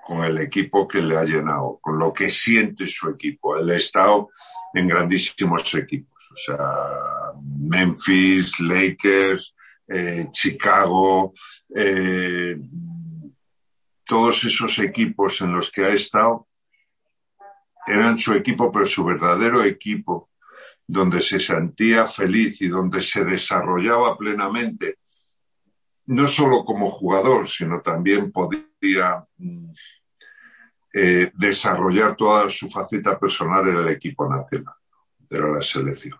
con 0.07 0.23
el 0.23 0.39
equipo 0.39 0.87
que 0.87 1.01
le 1.01 1.17
ha 1.17 1.25
llenado, 1.25 1.79
con 1.81 1.99
lo 1.99 2.13
que 2.13 2.31
siente 2.31 2.87
su 2.87 3.09
equipo. 3.09 3.57
Él 3.57 3.71
ha 3.71 3.77
estado 3.77 4.29
en 4.75 4.89
grandísimos 4.89 5.73
equipos, 5.75 6.31
o 6.33 6.37
sea, 6.37 7.33
Memphis, 7.43 8.59
Lakers, 8.61 9.55
eh, 9.89 10.27
Chicago, 10.33 11.33
eh, 11.75 12.59
todos 14.05 14.45
esos 14.45 14.79
equipos 14.81 15.41
en 15.41 15.53
los 15.53 15.71
que 15.71 15.85
ha 15.85 15.91
estado 15.91 16.49
eran 17.87 18.19
su 18.19 18.33
equipo, 18.33 18.73
pero 18.73 18.87
su 18.87 19.05
verdadero 19.05 19.63
equipo, 19.63 20.31
donde 20.87 21.21
se 21.21 21.39
sentía 21.39 22.07
feliz 22.07 22.61
y 22.61 22.69
donde 22.69 23.01
se 23.01 23.25
desarrollaba 23.25 24.17
plenamente, 24.17 24.99
no 26.07 26.29
solo 26.29 26.65
como 26.65 26.91
jugador, 26.91 27.49
sino 27.49 27.81
también 27.81 28.31
podía 28.33 29.25
eh, 30.95 31.33
desarrollar 31.35 32.15
toda 32.15 32.49
su 32.49 32.71
faceta 32.71 33.19
personal 33.19 33.69
en 33.69 33.79
el 33.79 33.89
equipo 33.89 34.29
nacional, 34.29 34.75
era 35.29 35.51
la 35.51 35.61
selección. 35.61 36.19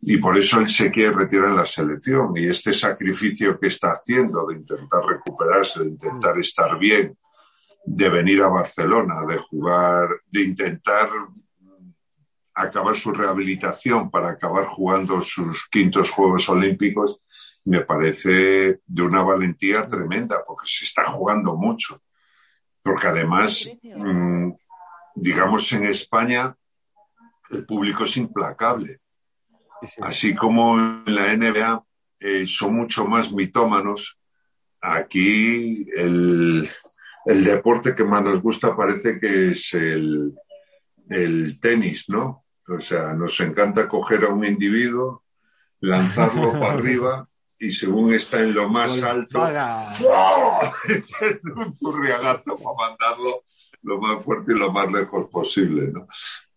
Y 0.00 0.16
por 0.16 0.36
eso 0.36 0.60
él 0.60 0.68
se 0.68 0.90
quiere 0.90 1.12
retirar 1.12 1.50
en 1.50 1.56
la 1.56 1.64
selección 1.64 2.32
y 2.36 2.46
este 2.46 2.72
sacrificio 2.72 3.58
que 3.58 3.68
está 3.68 3.92
haciendo 3.92 4.46
de 4.46 4.56
intentar 4.56 5.04
recuperarse, 5.06 5.80
de 5.84 5.90
intentar 5.90 6.36
estar 6.38 6.76
bien, 6.78 7.16
de 7.84 8.08
venir 8.08 8.42
a 8.42 8.48
Barcelona, 8.48 9.24
de 9.28 9.38
jugar, 9.38 10.08
de 10.28 10.42
intentar 10.42 11.08
acabar 12.52 12.96
su 12.96 13.12
rehabilitación 13.12 14.10
para 14.10 14.30
acabar 14.30 14.64
jugando 14.64 15.22
sus 15.22 15.68
quintos 15.70 16.10
Juegos 16.10 16.48
Olímpicos, 16.48 17.20
me 17.64 17.82
parece 17.82 18.80
de 18.86 19.02
una 19.02 19.22
valentía 19.22 19.86
tremenda, 19.86 20.42
porque 20.44 20.66
se 20.66 20.84
está 20.84 21.04
jugando 21.04 21.56
mucho. 21.56 22.02
Porque 22.86 23.08
además, 23.08 23.68
mmm, 23.82 24.52
digamos, 25.16 25.72
en 25.72 25.86
España 25.86 26.56
el 27.50 27.66
público 27.66 28.04
es 28.04 28.16
implacable. 28.16 29.00
Así 30.00 30.34
como 30.34 30.78
en 30.78 31.14
la 31.14 31.36
NBA 31.36 31.84
eh, 32.20 32.46
son 32.46 32.74
mucho 32.74 33.06
más 33.06 33.32
mitómanos, 33.32 34.18
aquí 34.80 35.86
el, 35.94 36.68
el, 37.26 37.44
deporte 37.44 37.94
que 37.94 38.04
más 38.04 38.22
nos 38.22 38.40
gusta 38.40 38.76
parece 38.76 39.18
que 39.18 39.48
es 39.48 39.74
el, 39.74 40.34
el 41.10 41.60
tenis, 41.60 42.08
¿no? 42.08 42.44
O 42.68 42.80
sea, 42.80 43.12
nos 43.14 43.38
encanta 43.40 43.88
coger 43.88 44.24
a 44.24 44.28
un 44.28 44.44
individuo, 44.44 45.24
lanzarlo 45.80 46.52
para 46.60 46.72
arriba 46.72 47.26
y 47.58 47.72
según 47.72 48.14
está 48.14 48.40
en 48.42 48.54
lo 48.54 48.68
más 48.68 49.02
alto, 49.02 49.40
un 51.56 51.74
zurriagazo 51.76 52.56
para 52.56 52.76
mandarlo 52.76 53.44
lo 53.82 54.00
más 54.00 54.22
fuerte 54.22 54.52
y 54.52 54.58
lo 54.58 54.72
más 54.72 54.90
lejos 54.90 55.28
posible, 55.30 55.88
¿no? 55.92 56.08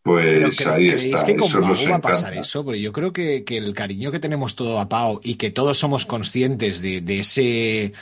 Pues 0.02 0.56
Pero 0.58 0.74
ahí 0.74 0.90
¿creéis 0.90 1.14
está. 1.14 1.26
que 1.26 1.36
con 1.36 1.48
eso 1.48 1.60
Pau 1.60 1.70
nos 1.70 1.92
va 1.92 1.96
a 1.96 2.02
pasar 2.02 2.34
eso? 2.34 2.64
Porque 2.64 2.82
yo 2.82 2.92
creo 2.92 3.14
que, 3.14 3.44
que 3.44 3.58
el 3.58 3.74
cariño 3.74 4.12
que 4.12 4.20
tenemos 4.20 4.56
todo 4.56 4.80
a 4.80 4.90
Pau 4.90 5.20
y 5.24 5.36
que 5.36 5.52
todos 5.52 5.78
somos 5.78 6.06
conscientes 6.06 6.82
de, 6.82 7.02
de 7.02 7.20
ese 7.20 7.94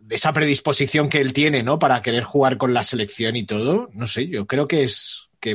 de 0.00 0.14
esa 0.14 0.32
predisposición 0.32 1.10
que 1.10 1.20
él 1.20 1.34
tiene, 1.34 1.62
¿no? 1.62 1.78
Para 1.78 2.00
querer 2.00 2.24
jugar 2.24 2.56
con 2.56 2.72
la 2.72 2.82
selección 2.82 3.36
y 3.36 3.44
todo, 3.44 3.90
no 3.92 4.06
sé, 4.06 4.26
yo 4.26 4.46
creo 4.46 4.66
que 4.66 4.82
es 4.82 5.28
que 5.38 5.54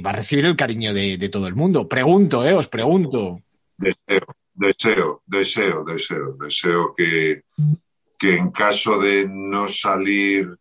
va 0.00 0.10
a 0.10 0.14
recibir 0.14 0.46
el 0.46 0.56
cariño 0.56 0.94
de, 0.94 1.18
de, 1.18 1.28
todo 1.28 1.46
el 1.48 1.54
mundo. 1.54 1.88
Pregunto, 1.88 2.46
eh, 2.46 2.54
os 2.54 2.68
pregunto. 2.68 3.42
Deseo, 3.76 4.24
deseo, 4.54 5.22
deseo, 5.26 5.84
deseo, 5.84 6.36
deseo 6.38 6.94
que, 6.96 7.44
que 8.18 8.36
en 8.36 8.50
caso 8.50 8.98
de 8.98 9.26
no 9.28 9.68
salir 9.68 10.58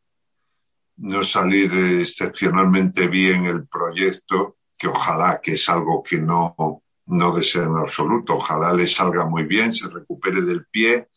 no 1.01 1.23
salir 1.23 1.71
excepcionalmente 2.01 3.07
bien 3.07 3.45
el 3.45 3.67
proyecto, 3.67 4.57
que 4.77 4.87
ojalá 4.87 5.41
que 5.41 5.53
es 5.53 5.67
algo 5.67 6.03
que 6.03 6.19
no, 6.19 6.55
no 7.07 7.31
deseo 7.33 7.63
en 7.63 7.77
absoluto, 7.77 8.35
ojalá 8.35 8.71
le 8.73 8.87
salga 8.87 9.25
muy 9.25 9.43
bien, 9.43 9.73
se 9.73 9.89
recupere 9.89 10.41
del 10.41 10.65
pie, 10.67 11.09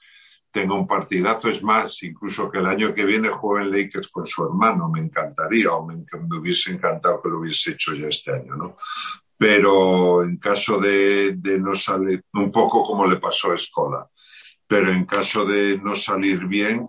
tenga 0.50 0.74
un 0.74 0.86
partidazo, 0.86 1.48
es 1.48 1.62
más, 1.62 2.02
incluso 2.02 2.50
que 2.50 2.58
el 2.58 2.66
año 2.66 2.94
que 2.94 3.04
viene 3.04 3.28
juegue 3.28 3.66
en 3.66 3.72
Lakers 3.72 4.08
con 4.08 4.26
su 4.26 4.44
hermano, 4.44 4.88
me 4.88 5.00
encantaría, 5.00 5.72
o 5.72 5.84
me, 5.84 5.96
me 5.96 6.36
hubiese 6.38 6.70
encantado 6.70 7.20
que 7.20 7.28
lo 7.28 7.40
hubiese 7.40 7.72
hecho 7.72 7.92
ya 7.94 8.08
este 8.08 8.32
año, 8.32 8.56
¿no? 8.56 8.76
Pero 9.36 10.22
en 10.22 10.36
caso 10.36 10.78
de, 10.78 11.36
no 11.60 11.74
salir, 11.74 12.22
un 12.32 12.50
poco 12.52 12.82
como 12.82 13.06
le 13.06 13.16
pasó 13.16 13.52
a 13.52 13.56
Escola, 13.56 14.08
pero 14.66 14.90
en 14.90 15.04
caso 15.04 15.44
de 15.44 15.78
no 15.78 15.96
salir 15.96 16.46
bien, 16.46 16.86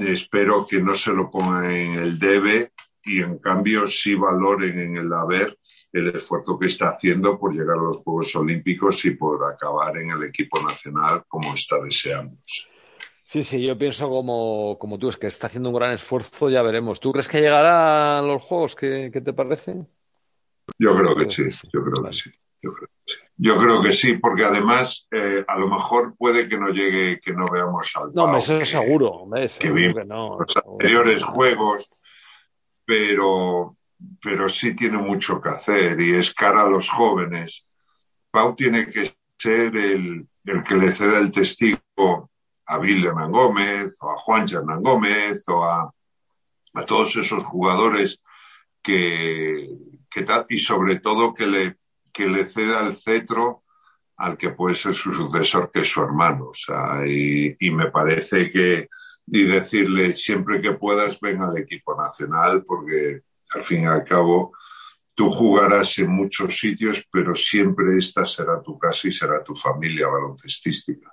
espero 0.00 0.66
que 0.66 0.82
no 0.82 0.94
se 0.94 1.12
lo 1.12 1.30
pongan 1.30 1.70
en 1.70 1.94
el 1.94 2.18
debe 2.18 2.72
y 3.04 3.22
en 3.22 3.38
cambio 3.38 3.86
sí 3.86 4.14
valoren 4.14 4.78
en 4.78 4.96
el 4.96 5.12
haber 5.12 5.58
el 5.92 6.08
esfuerzo 6.08 6.58
que 6.58 6.66
está 6.66 6.90
haciendo 6.90 7.38
por 7.38 7.54
llegar 7.54 7.78
a 7.78 7.82
los 7.82 7.98
Juegos 7.98 8.34
Olímpicos 8.36 9.04
y 9.06 9.12
por 9.12 9.44
acabar 9.44 9.96
en 9.96 10.10
el 10.10 10.22
equipo 10.24 10.60
nacional 10.60 11.24
como 11.26 11.54
está 11.54 11.80
deseando. 11.82 12.36
Sí, 13.24 13.42
sí, 13.42 13.60
yo 13.60 13.76
pienso 13.76 14.08
como, 14.08 14.78
como 14.78 14.98
tú, 14.98 15.10
es 15.10 15.18
que 15.18 15.26
está 15.26 15.48
haciendo 15.48 15.68
un 15.68 15.76
gran 15.76 15.92
esfuerzo, 15.92 16.48
ya 16.48 16.62
veremos. 16.62 16.98
¿Tú 16.98 17.12
crees 17.12 17.28
que 17.28 17.40
llegará 17.40 18.18
a 18.18 18.22
los 18.22 18.42
Juegos? 18.42 18.74
¿Qué, 18.74 19.10
qué 19.12 19.20
te 19.20 19.34
parece? 19.34 19.86
Yo 20.78 20.96
creo 20.96 21.16
que 21.16 21.30
sí, 21.30 21.44
yo 21.72 21.84
creo 21.84 22.04
que 22.04 22.12
sí. 22.12 22.30
Yo 22.60 22.72
creo 22.72 22.88
que 22.88 23.12
sí, 23.12 23.18
yo 23.36 23.58
creo 23.58 23.82
que 23.82 23.92
sí 23.92 24.14
porque 24.14 24.44
además 24.44 25.06
eh, 25.12 25.44
a 25.46 25.56
lo 25.56 25.68
mejor 25.68 26.16
puede 26.16 26.48
que 26.48 26.58
no 26.58 26.68
llegue, 26.68 27.20
que 27.20 27.32
no 27.32 27.46
veamos 27.46 27.90
al 27.94 28.12
No, 28.12 28.32
que, 28.32 28.62
es 28.62 28.68
seguro, 28.68 29.10
hombre, 29.10 29.48
seguro 29.48 29.76
que, 29.76 29.94
que 29.94 30.04
no. 30.04 30.38
los 30.40 30.56
anteriores 30.56 31.22
juegos, 31.22 31.88
pero, 32.84 33.76
pero 34.20 34.48
sí 34.48 34.74
tiene 34.74 34.98
mucho 34.98 35.40
que 35.40 35.50
hacer 35.50 36.00
y 36.00 36.14
es 36.14 36.34
cara 36.34 36.62
a 36.62 36.68
los 36.68 36.90
jóvenes. 36.90 37.64
Pau 38.30 38.56
tiene 38.56 38.88
que 38.88 39.14
ser 39.38 39.76
el, 39.76 40.26
el 40.44 40.62
que 40.64 40.74
le 40.74 40.92
ceda 40.92 41.18
el 41.18 41.30
testigo 41.30 42.30
a 42.66 42.78
Bill 42.78 43.06
Hernán 43.06 43.30
Gómez 43.30 43.96
o 44.00 44.10
a 44.10 44.16
Juan 44.16 44.46
Hernán 44.50 44.82
Gómez 44.82 45.44
o 45.48 45.64
a, 45.64 45.90
a 46.74 46.84
todos 46.84 47.14
esos 47.16 47.44
jugadores 47.44 48.20
que, 48.82 49.68
que 50.10 50.22
tal, 50.22 50.46
y 50.48 50.58
sobre 50.58 51.00
todo 51.00 51.34
que 51.34 51.46
le, 51.46 51.76
que 52.12 52.28
le 52.28 52.46
ceda 52.46 52.86
el 52.86 52.96
cetro 52.96 53.64
al 54.16 54.36
que 54.36 54.50
puede 54.50 54.74
ser 54.74 54.94
su 54.94 55.12
sucesor, 55.12 55.70
que 55.72 55.80
es 55.80 55.88
su 55.88 56.02
hermano. 56.02 56.48
O 56.48 56.54
sea, 56.54 57.06
y, 57.06 57.56
y, 57.60 57.70
me 57.70 57.90
parece 57.90 58.50
que, 58.50 58.88
y 59.26 59.44
decirle 59.44 60.16
siempre 60.16 60.60
que 60.60 60.72
puedas, 60.72 61.20
ven 61.20 61.40
al 61.40 61.56
equipo 61.56 61.96
nacional, 61.96 62.64
porque 62.64 63.22
al 63.54 63.62
fin 63.62 63.82
y 63.82 63.86
al 63.86 64.04
cabo 64.04 64.52
tú 65.14 65.30
jugarás 65.30 65.98
en 65.98 66.10
muchos 66.10 66.58
sitios, 66.58 67.04
pero 67.10 67.34
siempre 67.34 67.98
esta 67.98 68.24
será 68.24 68.62
tu 68.62 68.78
casa 68.78 69.08
y 69.08 69.12
será 69.12 69.42
tu 69.42 69.54
familia 69.54 70.06
baloncestística. 70.06 71.12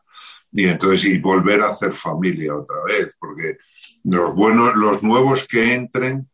Y 0.51 0.65
entonces, 0.65 1.05
y 1.05 1.17
volver 1.17 1.62
a 1.62 1.69
hacer 1.69 1.93
familia 1.93 2.55
otra 2.55 2.84
vez, 2.86 3.15
porque 3.19 3.58
los 4.03 4.34
buenos, 4.36 4.75
los 4.75 5.01
nuevos 5.03 5.47
que 5.47 5.73
entren, 5.73 6.29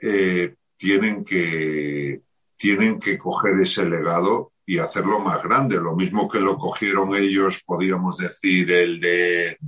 eh, 0.00 0.54
tienen 0.76 1.24
que, 1.24 2.22
tienen 2.56 2.98
que 2.98 3.18
coger 3.18 3.60
ese 3.60 3.84
legado 3.88 4.52
y 4.64 4.78
hacerlo 4.78 5.20
más 5.20 5.42
grande. 5.42 5.76
Lo 5.76 5.94
mismo 5.94 6.28
que 6.28 6.40
lo 6.40 6.58
cogieron 6.58 7.14
ellos, 7.14 7.62
podríamos 7.64 8.18
decir, 8.18 8.70
el 8.70 9.00
de, 9.00 9.58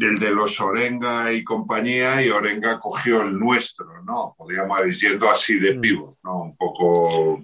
el 0.00 0.18
de 0.18 0.30
los 0.30 0.60
Orenga 0.60 1.32
y 1.32 1.42
compañía, 1.42 2.24
y 2.24 2.28
Orenga 2.28 2.78
cogió 2.78 3.22
el 3.22 3.38
nuestro, 3.38 4.02
¿no? 4.02 4.34
Podríamos 4.36 4.86
ir 4.86 4.94
yendo 4.94 5.30
así 5.30 5.58
de 5.58 5.74
pivot, 5.74 6.18
¿no? 6.22 6.42
Un 6.42 6.56
poco. 6.56 7.42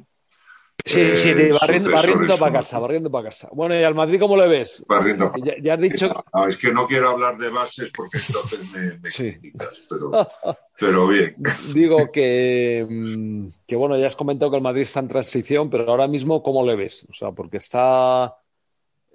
Sí, 0.88 1.01
eh, 1.03 1.16
sí, 1.16 1.35
de 1.35 1.53
barriendo, 1.53 1.90
barriendo 1.90 2.38
para 2.38 2.53
casa, 2.55 2.79
barriendo 2.79 3.11
para 3.11 3.24
casa. 3.29 3.51
Bueno, 3.53 3.79
¿y 3.79 3.85
al 3.85 3.94
Madrid 3.94 4.18
cómo 4.18 4.38
le 4.38 4.48
ves? 4.48 4.83
Barriendo 4.88 5.31
ya, 5.44 5.55
ya, 5.61 5.74
has 5.74 5.81
dicho. 5.81 6.24
No, 6.33 6.46
es 6.48 6.57
que 6.57 6.72
no 6.72 6.87
quiero 6.87 7.11
hablar 7.11 7.37
de 7.37 7.51
bases 7.51 7.90
porque 7.94 8.16
entonces 8.16 8.72
me, 8.72 8.96
me 8.98 9.11
sí. 9.11 9.33
criticas, 9.35 9.83
pero, 9.90 10.11
pero 10.79 11.07
bien. 11.09 11.37
Digo 11.74 12.11
que, 12.11 12.87
mm, 12.88 13.48
que, 13.66 13.77
bueno, 13.77 13.98
ya 13.98 14.07
has 14.07 14.16
comentado 14.16 14.51
que 14.51 14.57
el 14.57 14.62
Madrid 14.62 14.83
está 14.83 15.01
en 15.01 15.09
transición, 15.09 15.68
pero 15.68 15.90
ahora 15.90 16.09
mismo, 16.09 16.42
¿cómo 16.42 16.64
le 16.64 16.74
ves? 16.74 17.07
O 17.11 17.14
sea, 17.14 17.33
porque 17.33 17.59
está. 17.59 18.35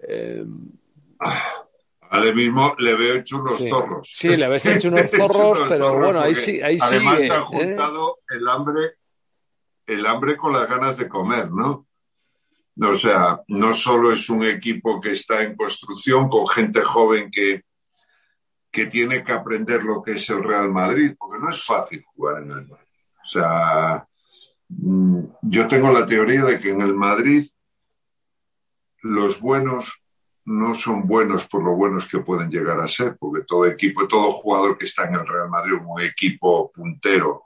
Eh, 0.07 0.45
Ahora 2.09 2.31
mismo 2.33 2.75
le 2.77 2.93
veo 2.93 3.15
hecho 3.15 3.37
unos 3.41 3.57
Sí. 3.57 3.69
zorros. 3.69 4.11
Sí, 4.13 4.37
le 4.37 4.45
habéis 4.45 4.65
hecho 4.67 4.87
unos 4.89 5.09
zorros, 5.09 5.59
pero 5.67 5.97
bueno, 5.97 6.21
ahí 6.21 6.35
sí- 6.35 6.61
ahí 6.61 6.77
Además 6.79 7.17
sigue, 7.17 7.27
se 7.29 7.33
ha 7.33 7.39
¿eh? 7.39 7.45
juntado 7.45 8.19
el 8.29 8.47
hambre, 8.47 8.81
el 9.87 10.05
hambre 10.05 10.37
con 10.37 10.53
las 10.53 10.67
ganas 10.67 10.97
de 10.97 11.07
comer, 11.07 11.51
¿no? 11.51 11.87
O 12.81 12.97
sea, 12.97 13.41
no 13.47 13.75
solo 13.75 14.11
es 14.11 14.29
un 14.29 14.43
equipo 14.43 14.99
que 14.99 15.11
está 15.11 15.43
en 15.43 15.55
construcción 15.55 16.27
con 16.27 16.47
gente 16.47 16.81
joven 16.81 17.29
que, 17.29 17.63
que 18.71 18.87
tiene 18.87 19.23
que 19.23 19.31
aprender 19.31 19.83
lo 19.83 20.01
que 20.01 20.13
es 20.13 20.29
el 20.29 20.43
Real 20.43 20.71
Madrid, 20.71 21.15
porque 21.17 21.39
no 21.39 21.49
es 21.49 21.63
fácil 21.63 22.03
jugar 22.15 22.41
en 22.43 22.51
el 22.51 22.67
Madrid. 22.67 22.87
O 23.23 23.27
sea, 23.27 24.07
mm, 24.69 25.23
yo 25.43 25.67
tengo 25.67 25.91
la 25.91 26.07
teoría 26.07 26.45
de 26.45 26.59
que 26.59 26.69
en 26.71 26.81
el 26.81 26.95
Madrid 26.95 27.47
los 29.01 29.39
buenos 29.39 30.01
no 30.45 30.75
son 30.75 31.07
buenos 31.07 31.47
por 31.47 31.63
lo 31.63 31.75
buenos 31.75 32.07
que 32.07 32.19
pueden 32.19 32.49
llegar 32.49 32.79
a 32.79 32.87
ser, 32.87 33.15
porque 33.17 33.45
todo 33.45 33.65
equipo, 33.65 34.07
todo 34.07 34.31
jugador 34.31 34.77
que 34.77 34.85
está 34.85 35.05
en 35.05 35.15
el 35.15 35.27
Real 35.27 35.49
Madrid, 35.49 35.73
un 35.85 36.01
equipo 36.01 36.71
puntero 36.71 37.43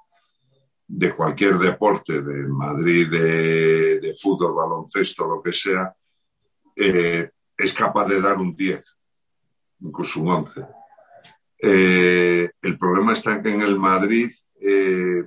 de 0.87 1.13
cualquier 1.15 1.57
deporte, 1.57 2.21
de 2.21 2.47
Madrid, 2.47 3.09
de, 3.09 3.99
de 3.99 4.13
fútbol, 4.15 4.55
baloncesto, 4.55 5.27
lo 5.27 5.41
que 5.41 5.51
sea, 5.51 5.93
eh, 6.75 7.29
es 7.57 7.73
capaz 7.73 8.07
de 8.07 8.21
dar 8.21 8.37
un 8.37 8.55
10, 8.55 8.97
incluso 9.81 10.21
un 10.21 10.29
11. 10.29 10.65
Eh, 11.59 12.49
el 12.61 12.77
problema 12.77 13.13
está 13.13 13.41
que 13.41 13.49
en 13.49 13.61
el 13.61 13.79
Madrid 13.79 14.31
eh, 14.61 15.23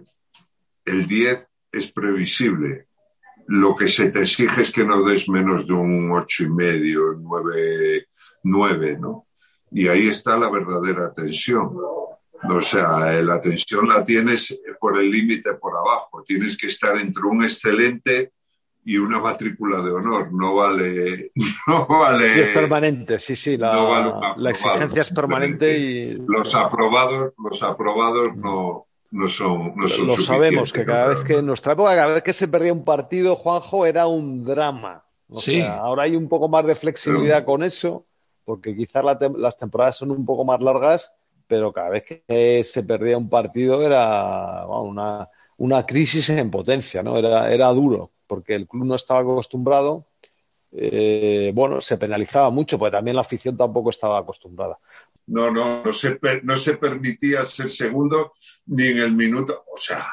el 0.85 1.07
10 1.07 1.46
es 1.73 1.92
previsible. 1.92 2.87
Lo 3.49 3.75
que 3.75 3.88
se 3.88 4.11
te 4.11 4.20
exige 4.20 4.62
es 4.62 4.70
que 4.70 4.85
no 4.85 5.03
des 5.03 5.29
menos 5.29 5.66
de 5.66 5.73
un 5.73 6.12
ocho 6.12 6.44
y 6.44 6.49
medio, 6.49 7.14
nueve, 7.18 8.07
nueve, 8.44 8.96
¿no? 8.99 9.27
Y 9.73 9.88
ahí 9.88 10.09
está 10.09 10.38
la 10.38 10.49
verdadera 10.49 11.12
tensión. 11.12 11.77
O 12.48 12.61
sea, 12.62 13.16
eh, 13.18 13.22
la 13.22 13.40
tensión 13.40 13.87
la 13.88 14.03
tienes 14.05 14.59
por 14.81 14.98
el 14.98 15.11
límite 15.11 15.55
por 15.55 15.76
abajo. 15.76 16.22
Tienes 16.24 16.57
que 16.57 16.68
estar 16.68 16.96
entre 16.98 17.22
un 17.24 17.44
excelente 17.44 18.33
y 18.85 18.96
una 18.96 19.20
matrícula 19.20 19.83
de 19.83 19.90
honor. 19.90 20.33
No 20.33 20.55
vale, 20.55 21.33
no 21.66 21.87
vale. 21.87 22.33
sí, 22.33 22.40
es 22.40 22.48
permanente, 22.48 23.18
sí, 23.18 23.37
sí, 23.37 23.57
la, 23.59 23.74
no 23.74 23.88
vale 23.90 24.12
la 24.38 24.50
exigencia 24.50 25.03
es 25.03 25.11
permanente 25.11 25.79
y 25.79 26.14
Los 26.26 26.55
aprobados, 26.55 27.33
los 27.37 27.62
aprobados 27.62 28.35
no, 28.37 28.87
no 29.11 29.29
son, 29.29 29.74
no 29.76 29.87
son 29.88 30.07
lo 30.07 30.16
sabemos, 30.16 30.72
que 30.72 30.87
cada 30.87 31.05
¿no? 31.05 31.09
vez 31.11 31.22
que 31.22 31.35
en 31.37 31.46
nuestra 31.46 31.74
época, 31.74 31.94
cada 31.94 32.14
vez 32.14 32.22
que 32.22 32.33
se 32.33 32.48
perdía 32.48 32.72
un 32.72 32.85
partido, 32.85 33.37
Juanjo, 33.37 33.85
era 33.85 34.07
un 34.07 34.44
drama. 34.44 35.05
O 35.29 35.38
Sí. 35.38 35.57
sea, 35.61 35.76
ahora 35.76 36.05
hay 36.05 36.16
un 36.16 36.29
poco 36.29 36.48
más 36.48 36.64
de 36.66 36.74
flexibilidad 36.74 37.44
con 37.44 37.62
eso, 37.62 38.07
porque 38.46 38.74
quizás 38.74 39.05
la 39.05 39.18
tem- 39.18 39.37
las 39.37 39.59
temporadas 39.59 39.98
son 39.98 40.11
un 40.11 40.24
poco 40.24 40.44
más 40.46 40.61
largas, 40.62 41.12
pero 41.50 41.72
cada 41.72 41.90
vez 41.90 42.04
que 42.04 42.62
se 42.64 42.82
perdía 42.84 43.18
un 43.18 43.28
partido 43.28 43.82
era 43.82 44.64
una, 44.68 45.28
una 45.58 45.84
crisis 45.84 46.28
en 46.30 46.48
potencia, 46.50 47.02
¿no? 47.02 47.18
Era, 47.18 47.52
era 47.52 47.68
duro, 47.70 48.12
porque 48.28 48.54
el 48.54 48.68
club 48.68 48.84
no 48.86 48.94
estaba 48.94 49.20
acostumbrado. 49.20 50.06
eh, 50.72 51.50
bueno, 51.52 51.80
se 51.80 51.96
penalizaba 51.98 52.50
mucho, 52.50 52.78
porque 52.78 52.92
también 52.96 53.16
la 53.16 53.22
afición 53.22 53.56
tampoco 53.56 53.90
estaba 53.90 54.18
acostumbrada. 54.20 54.78
No, 55.26 55.50
no, 55.50 55.82
no 55.84 55.92
se, 55.92 56.18
no 56.44 56.56
se 56.56 56.74
permitía 56.76 57.44
ser 57.44 57.70
segundo 57.70 58.34
ni 58.66 58.86
en 58.86 58.98
el 58.98 59.12
minuto. 59.12 59.64
O 59.74 59.76
sea, 59.76 60.06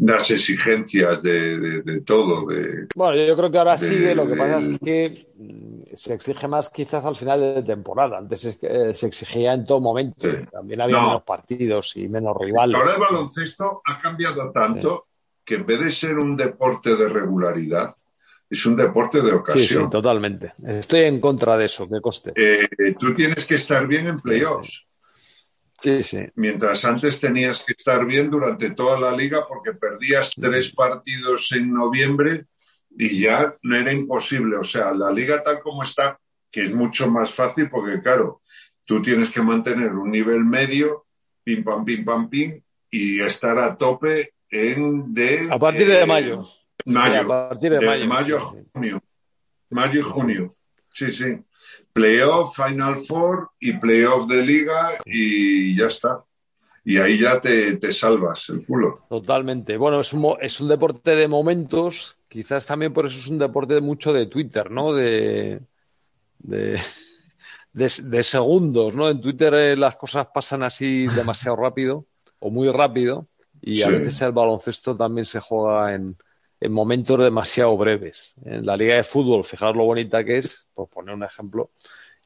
las 0.00 0.30
exigencias 0.30 1.22
de, 1.22 1.58
de- 1.58 1.82
de 1.82 2.00
todo. 2.02 2.46
De, 2.46 2.86
Bueno, 2.94 3.16
yo 3.22 3.36
creo 3.36 3.50
que 3.50 3.58
ahora 3.58 3.76
sigue, 3.78 4.14
lo 4.14 4.26
que 4.26 4.34
pasa 4.34 4.58
es 4.58 4.78
que 4.82 5.26
mm, 5.36 5.94
se 5.94 6.14
exige 6.14 6.48
más 6.48 6.70
quizás 6.70 7.04
al 7.04 7.16
final 7.16 7.40
de 7.40 7.62
temporada. 7.62 8.18
Antes 8.18 8.56
eh, 8.62 8.94
se 8.94 9.06
exigía 9.06 9.52
en 9.52 9.64
todo 9.64 9.80
momento. 9.80 10.28
Sí. 10.30 10.36
También 10.50 10.80
había 10.80 10.96
No. 10.98 11.06
menos 11.08 11.22
partidos 11.24 11.96
y 11.96 12.08
menos 12.08 12.36
rivales. 12.38 12.76
Ahora 12.76 12.94
el 12.94 13.00
baloncesto 13.00 13.82
ha 13.84 13.98
cambiado 13.98 14.50
tanto 14.52 15.06
que 15.44 15.56
en 15.56 15.66
vez 15.66 15.80
de 15.80 15.90
ser 15.90 16.16
un 16.18 16.36
deporte 16.36 16.96
de 16.96 17.08
regularidad, 17.08 17.94
es 18.48 18.66
un 18.66 18.76
deporte 18.76 19.18
de 19.18 19.24
Sí, 19.24 19.30
sí, 19.30 19.36
ocasión. 19.36 19.90
totalmente. 19.90 20.54
Estoy 20.66 21.00
en 21.02 21.20
contra 21.20 21.56
de 21.56 21.66
eso, 21.66 21.88
que 21.88 22.00
coste. 22.00 22.32
Eh, 22.36 22.68
tú 22.98 23.14
tienes 23.14 23.44
que 23.46 23.56
estar 23.56 23.86
bien 23.86 24.06
en 24.06 24.20
playoffs. 24.20 24.86
Sí, 25.82 26.02
sí. 26.02 26.18
Mientras 26.34 26.84
antes 26.84 27.20
tenías 27.20 27.62
que 27.62 27.72
estar 27.72 28.04
bien 28.04 28.30
durante 28.30 28.70
toda 28.70 29.00
la 29.00 29.16
liga 29.16 29.46
porque 29.48 29.72
perdías 29.72 30.32
tres 30.38 30.72
partidos 30.72 31.50
en 31.52 31.72
noviembre 31.72 32.46
y 32.90 33.20
ya 33.20 33.54
no 33.62 33.76
era 33.76 33.92
imposible. 33.92 34.56
O 34.56 34.64
sea, 34.64 34.92
la 34.92 35.10
liga 35.10 35.42
tal 35.42 35.60
como 35.60 35.82
está, 35.82 36.18
que 36.50 36.64
es 36.64 36.74
mucho 36.74 37.10
más 37.10 37.32
fácil 37.32 37.70
porque, 37.70 38.02
claro, 38.02 38.42
tú 38.86 39.00
tienes 39.00 39.30
que 39.30 39.40
mantener 39.42 39.92
un 39.92 40.10
nivel 40.10 40.44
medio, 40.44 41.06
pim, 41.42 41.64
pam, 41.64 41.84
pim, 41.84 42.04
pam, 42.04 42.28
pim, 42.28 42.60
y 42.90 43.20
estar 43.20 43.58
a 43.58 43.76
tope 43.76 44.34
en 44.50 45.14
de... 45.14 45.48
A 45.50 45.58
partir 45.58 45.86
de 45.86 46.00
eh, 46.00 46.06
mayo. 46.06 46.46
Mayo. 46.86 47.12
Sí, 47.12 47.18
a 47.18 47.26
partir 47.26 47.70
de, 47.70 47.78
de 47.78 48.06
mayo. 48.06 48.36
a 48.36 48.40
sí, 48.40 48.56
sí. 48.56 48.68
junio. 48.72 49.02
Mayo 49.70 50.00
y 50.00 50.02
junio. 50.02 50.56
Sí, 50.92 51.12
sí. 51.12 51.38
Playoff, 51.92 52.54
Final 52.56 52.96
Four 52.96 53.50
y 53.58 53.72
playoff 53.74 54.28
de 54.28 54.42
liga 54.44 54.90
y 55.04 55.76
ya 55.76 55.86
está. 55.86 56.24
Y 56.84 56.96
ahí 56.96 57.18
ya 57.18 57.40
te, 57.40 57.76
te 57.76 57.92
salvas 57.92 58.48
el 58.48 58.64
culo. 58.64 59.04
Totalmente. 59.08 59.76
Bueno, 59.76 60.00
es 60.00 60.12
un, 60.12 60.34
es 60.40 60.60
un 60.60 60.68
deporte 60.68 61.14
de 61.14 61.28
momentos. 61.28 62.16
Quizás 62.28 62.64
también 62.64 62.92
por 62.92 63.06
eso 63.06 63.16
es 63.18 63.26
un 63.28 63.38
deporte 63.38 63.74
de 63.74 63.80
mucho 63.80 64.12
de 64.12 64.26
Twitter, 64.26 64.70
¿no? 64.70 64.92
De, 64.92 65.60
de, 66.38 66.80
de, 67.72 67.92
de 68.02 68.22
segundos, 68.22 68.94
¿no? 68.94 69.08
En 69.08 69.20
Twitter 69.20 69.52
eh, 69.54 69.76
las 69.76 69.96
cosas 69.96 70.28
pasan 70.32 70.62
así 70.62 71.06
demasiado 71.08 71.56
rápido 71.56 72.06
o 72.38 72.50
muy 72.50 72.70
rápido 72.70 73.28
y 73.60 73.82
a 73.82 73.88
Sí. 73.88 73.92
veces 73.92 74.22
el 74.22 74.32
baloncesto 74.32 74.96
también 74.96 75.26
se 75.26 75.40
juega 75.40 75.94
en, 75.94 76.16
en 76.60 76.72
momentos 76.72 77.18
demasiado 77.18 77.76
breves. 77.76 78.34
En 78.44 78.66
la 78.66 78.76
liga 78.76 78.96
de 78.96 79.04
fútbol, 79.04 79.44
fijaos 79.44 79.76
lo 79.76 79.84
bonita 79.84 80.24
que 80.24 80.38
es, 80.38 80.66
por 80.74 80.88
poner 80.88 81.14
un 81.14 81.24
ejemplo, 81.24 81.70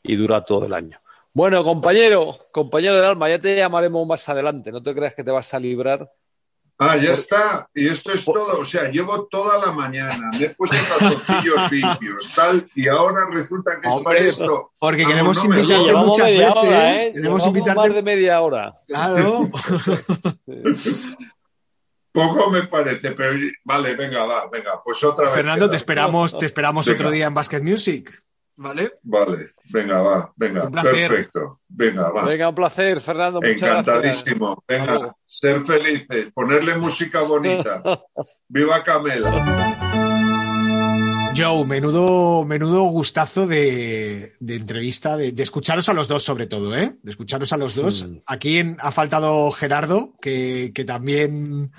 y 0.03 0.17
dura 0.17 0.45
todo 0.45 0.67
el 0.67 0.75
año. 0.75 1.01
Bueno, 1.33 1.65
compañero, 1.65 2.37
compañero 2.53 2.97
del 2.97 3.05
alma, 3.05 3.29
ya 3.29 3.39
te 3.39 3.57
llamaremos 3.57 4.07
más 4.07 4.29
adelante. 4.29 4.71
No 4.71 4.83
te 4.83 4.95
creas 4.95 5.15
que 5.15 5.25
te 5.25 5.31
vas 5.31 5.53
a 5.55 5.59
librar 5.59 6.11
Ah, 6.79 6.97
ya 6.97 7.13
está. 7.13 7.69
Y 7.73 7.87
esto 7.87 8.13
es 8.13 8.25
todo. 8.25 8.61
O 8.61 8.65
sea, 8.65 8.91
llevo 8.91 9.27
toda 9.27 9.65
la 9.65 9.73
mañana, 9.73 10.31
me 10.39 10.47
he 10.47 10.51
puesto 10.51 10.77
calzoncillos 10.89 11.71
limpios, 11.71 12.33
tal, 12.35 12.69
y 12.75 12.89
ahora 12.89 13.27
resulta 13.33 13.81
que 13.81 13.89
Hombre, 13.89 14.19
con 14.19 14.27
esto. 14.27 14.73
Porque 14.79 15.03
Vamos, 15.03 15.15
queremos 15.15 15.37
no 15.37 15.55
invitarte 15.55 15.95
muchas 15.95 16.27
veces. 16.27 16.53
hora, 16.57 17.03
¿eh? 17.03 17.13
Queremos 17.15 17.47
invitarte. 17.47 17.81
más 17.81 17.95
de 17.95 18.03
media 18.03 18.41
hora. 18.41 18.75
Claro. 18.89 19.51
Poco 22.15 22.49
me 22.49 22.63
parece, 22.69 23.11
pero 23.11 23.33
vale, 23.65 23.97
venga, 23.97 24.25
va, 24.25 24.49
venga, 24.49 24.81
pues 24.85 25.03
otra 25.03 25.25
vez. 25.27 25.35
Fernando, 25.35 25.69
te 25.69 25.77
esperamos, 25.77 26.39
te 26.39 26.47
esperamos 26.47 26.87
Venga. 26.87 26.97
otro 26.97 27.11
día 27.11 27.27
en 27.27 27.35
Basket 27.35 27.61
Music. 27.61 28.23
¿Vale? 28.57 28.93
Vale, 29.03 29.51
venga, 29.71 30.01
va, 30.01 30.33
venga, 30.37 30.63
Un 30.67 30.71
placer. 30.71 31.09
perfecto. 31.11 31.61
Venga, 31.67 32.11
va. 32.11 32.25
Venga, 32.25 32.49
un 32.51 32.55
placer, 32.55 33.01
Fernando. 33.01 33.41
Muchas. 33.41 33.63
Encantadísimo. 33.63 34.63
Venga, 34.69 35.17
ser 35.25 35.65
felices, 35.65 36.31
ponerle 36.33 36.77
música 36.79 37.21
bonita. 37.23 37.83
Viva 38.49 38.85
Camela. 38.85 39.33
Joe, 41.37 41.65
menudo, 41.67 42.45
menudo 42.45 42.83
gustazo 42.85 43.49
de, 43.49 44.35
de 44.39 44.55
entrevista, 44.55 45.17
de, 45.17 45.33
de 45.33 45.43
escucharos 45.43 45.89
a 45.89 45.93
los 45.93 46.07
dos 46.07 46.23
sobre 46.23 46.47
todo, 46.47 46.77
¿eh? 46.77 46.95
De 47.03 47.11
escucharos 47.11 47.53
a 47.53 47.57
los 47.57 47.75
dos. 47.75 48.05
Mm. 48.09 48.19
Aquí 48.29 48.59
en- 48.59 48.77
ha 48.81 48.93
faltado 48.93 49.51
Gerardo, 49.51 50.15
que, 50.21 50.71
que 50.73 50.85
también 50.85 51.73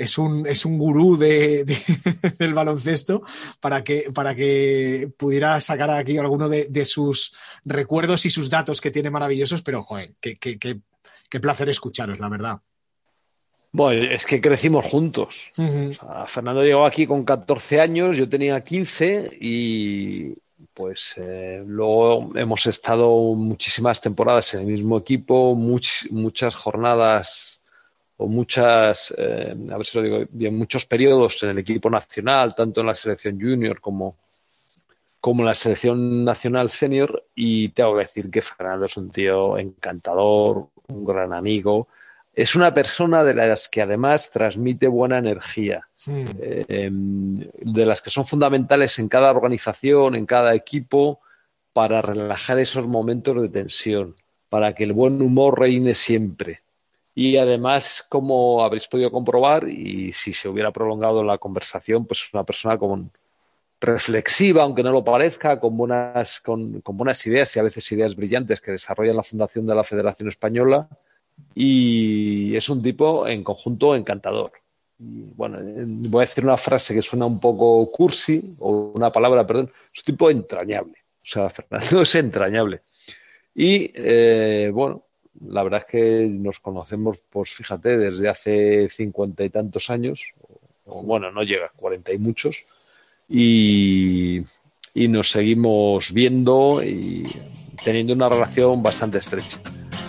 es 0.00 0.18
un, 0.18 0.46
es 0.46 0.64
un 0.64 0.78
gurú 0.78 1.16
de, 1.16 1.64
de- 1.64 1.76
del 2.38 2.54
baloncesto, 2.54 3.22
para 3.60 3.84
que, 3.84 4.10
para 4.14 4.34
que 4.34 5.10
pudiera 5.16 5.60
sacar 5.60 5.90
aquí 5.90 6.16
alguno 6.18 6.48
de, 6.48 6.66
de 6.68 6.84
sus 6.84 7.34
recuerdos 7.64 8.24
y 8.26 8.30
sus 8.30 8.48
datos 8.50 8.80
que 8.80 8.90
tiene 8.90 9.10
maravillosos, 9.10 9.62
pero 9.62 9.82
joder, 9.82 10.12
qué, 10.20 10.36
qué, 10.36 10.58
qué, 10.58 10.78
qué 11.28 11.40
placer 11.40 11.68
escucharos, 11.68 12.18
la 12.18 12.28
verdad. 12.28 12.58
Bueno, 13.72 14.10
es 14.12 14.26
que 14.26 14.40
crecimos 14.40 14.84
juntos. 14.84 15.48
Ujú. 15.56 15.90
O 15.90 15.92
sea, 15.92 16.26
Fernando 16.26 16.64
llegó 16.64 16.84
aquí 16.84 17.06
con 17.06 17.24
14 17.24 17.80
años, 17.80 18.16
yo 18.16 18.28
tenía 18.28 18.60
15 18.64 19.36
y 19.40 20.34
pues 20.74 21.14
eh, 21.18 21.62
luego 21.66 22.32
hemos 22.36 22.66
estado 22.66 23.08
muchísimas 23.34 24.00
temporadas 24.00 24.54
en 24.54 24.60
el 24.60 24.66
mismo 24.66 24.98
equipo, 24.98 25.54
much- 25.54 26.10
muchas 26.10 26.54
jornadas 26.54 27.59
o 28.20 28.28
muchas, 28.28 29.14
eh, 29.16 29.56
a 29.72 29.76
ver 29.78 29.86
si 29.86 29.96
lo 29.96 30.04
digo 30.04 30.18
bien, 30.30 30.54
muchos 30.56 30.84
periodos 30.84 31.42
en 31.42 31.50
el 31.50 31.58
equipo 31.58 31.88
nacional, 31.88 32.54
tanto 32.54 32.82
en 32.82 32.88
la 32.88 32.94
selección 32.94 33.40
junior 33.40 33.80
como, 33.80 34.14
como 35.20 35.40
en 35.42 35.46
la 35.46 35.54
selección 35.54 36.22
nacional 36.22 36.68
senior 36.68 37.24
y 37.34 37.70
tengo 37.70 37.94
que 37.94 38.02
decir 38.02 38.30
que 38.30 38.42
Fernando 38.42 38.84
es 38.84 38.96
un 38.98 39.10
tío 39.10 39.56
encantador, 39.56 40.66
un 40.88 41.04
gran 41.04 41.32
amigo. 41.32 41.88
Es 42.34 42.54
una 42.54 42.74
persona 42.74 43.24
de 43.24 43.32
las 43.32 43.70
que 43.70 43.80
además 43.80 44.30
transmite 44.30 44.86
buena 44.86 45.16
energía 45.16 45.88
eh, 46.06 46.90
de 46.90 47.86
las 47.86 48.02
que 48.02 48.10
son 48.10 48.26
fundamentales 48.26 48.98
en 48.98 49.08
cada 49.08 49.30
organización, 49.30 50.14
en 50.14 50.26
cada 50.26 50.54
equipo, 50.54 51.20
para 51.72 52.02
relajar 52.02 52.58
esos 52.58 52.86
momentos 52.86 53.40
de 53.40 53.48
tensión, 53.48 54.14
para 54.50 54.74
que 54.74 54.84
el 54.84 54.92
buen 54.92 55.22
humor 55.22 55.58
reine 55.58 55.94
siempre. 55.94 56.60
Y 57.14 57.36
además, 57.36 58.04
como 58.08 58.62
habréis 58.62 58.86
podido 58.86 59.10
comprobar, 59.10 59.68
y 59.68 60.12
si 60.12 60.32
se 60.32 60.48
hubiera 60.48 60.72
prolongado 60.72 61.24
la 61.24 61.38
conversación, 61.38 62.06
pues 62.06 62.20
es 62.20 62.34
una 62.34 62.44
persona 62.44 62.78
con, 62.78 63.10
reflexiva, 63.80 64.62
aunque 64.62 64.82
no 64.82 64.92
lo 64.92 65.02
parezca, 65.02 65.58
con 65.58 65.76
buenas, 65.76 66.40
con, 66.40 66.80
con, 66.82 66.96
buenas 66.96 67.26
ideas 67.26 67.54
y 67.56 67.58
a 67.58 67.62
veces 67.62 67.90
ideas 67.92 68.14
brillantes 68.14 68.60
que 68.60 68.72
desarrolla 68.72 69.14
la 69.14 69.22
Fundación 69.22 69.66
de 69.66 69.74
la 69.74 69.84
Federación 69.84 70.28
Española. 70.28 70.88
Y 71.54 72.54
es 72.54 72.68
un 72.68 72.82
tipo 72.82 73.26
en 73.26 73.42
conjunto 73.42 73.94
encantador. 73.94 74.52
Y, 74.98 75.22
bueno, 75.34 75.58
voy 76.08 76.20
a 76.20 76.26
decir 76.26 76.44
una 76.44 76.58
frase 76.58 76.94
que 76.94 77.00
suena 77.00 77.24
un 77.24 77.40
poco 77.40 77.90
cursi, 77.90 78.54
o 78.58 78.92
una 78.94 79.10
palabra, 79.10 79.46
perdón, 79.46 79.72
es 79.92 80.00
un 80.00 80.04
tipo 80.04 80.30
entrañable. 80.30 80.98
O 81.22 81.26
sea, 81.26 81.48
Fernando 81.50 82.02
es 82.02 82.14
entrañable. 82.14 82.82
Y 83.54 83.90
eh, 83.94 84.70
bueno, 84.72 85.04
la 85.48 85.62
verdad 85.62 85.84
es 85.86 85.90
que 85.90 86.28
nos 86.28 86.58
conocemos, 86.60 87.18
pues 87.30 87.50
fíjate, 87.50 87.96
desde 87.96 88.28
hace 88.28 88.88
cincuenta 88.88 89.44
y 89.44 89.50
tantos 89.50 89.90
años, 89.90 90.32
o 90.86 91.02
bueno, 91.02 91.30
no 91.30 91.42
llega, 91.42 91.70
cuarenta 91.76 92.12
y 92.12 92.18
muchos, 92.18 92.64
y, 93.28 94.42
y 94.94 95.08
nos 95.08 95.30
seguimos 95.30 96.12
viendo 96.12 96.82
y 96.82 97.22
teniendo 97.84 98.12
una 98.12 98.28
relación 98.28 98.82
bastante 98.82 99.18
estrecha. 99.18 99.58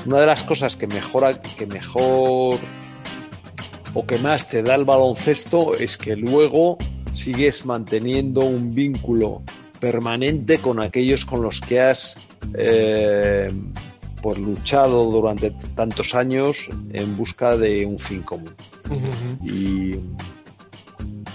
Una 0.05 0.19
de 0.19 0.25
las 0.25 0.43
cosas 0.43 0.75
que 0.75 0.87
mejora, 0.87 1.39
que 1.39 1.67
mejor 1.67 2.57
o 3.93 4.07
que 4.07 4.17
más 4.17 4.49
te 4.49 4.63
da 4.63 4.75
el 4.75 4.85
baloncesto 4.85 5.75
es 5.77 5.97
que 5.97 6.15
luego 6.15 6.77
sigues 7.13 7.65
manteniendo 7.65 8.41
un 8.41 8.73
vínculo 8.73 9.43
permanente 9.79 10.57
con 10.57 10.79
aquellos 10.79 11.25
con 11.25 11.41
los 11.41 11.59
que 11.61 11.81
has 11.81 12.17
eh, 12.55 13.49
pues 14.21 14.37
luchado 14.37 15.09
durante 15.11 15.51
tantos 15.75 16.15
años 16.15 16.67
en 16.91 17.17
busca 17.17 17.57
de 17.57 17.85
un 17.85 17.99
fin 17.99 18.21
común. 18.21 18.53
Uh 18.89 18.93
-huh. 18.93 19.49
Y 19.49 19.99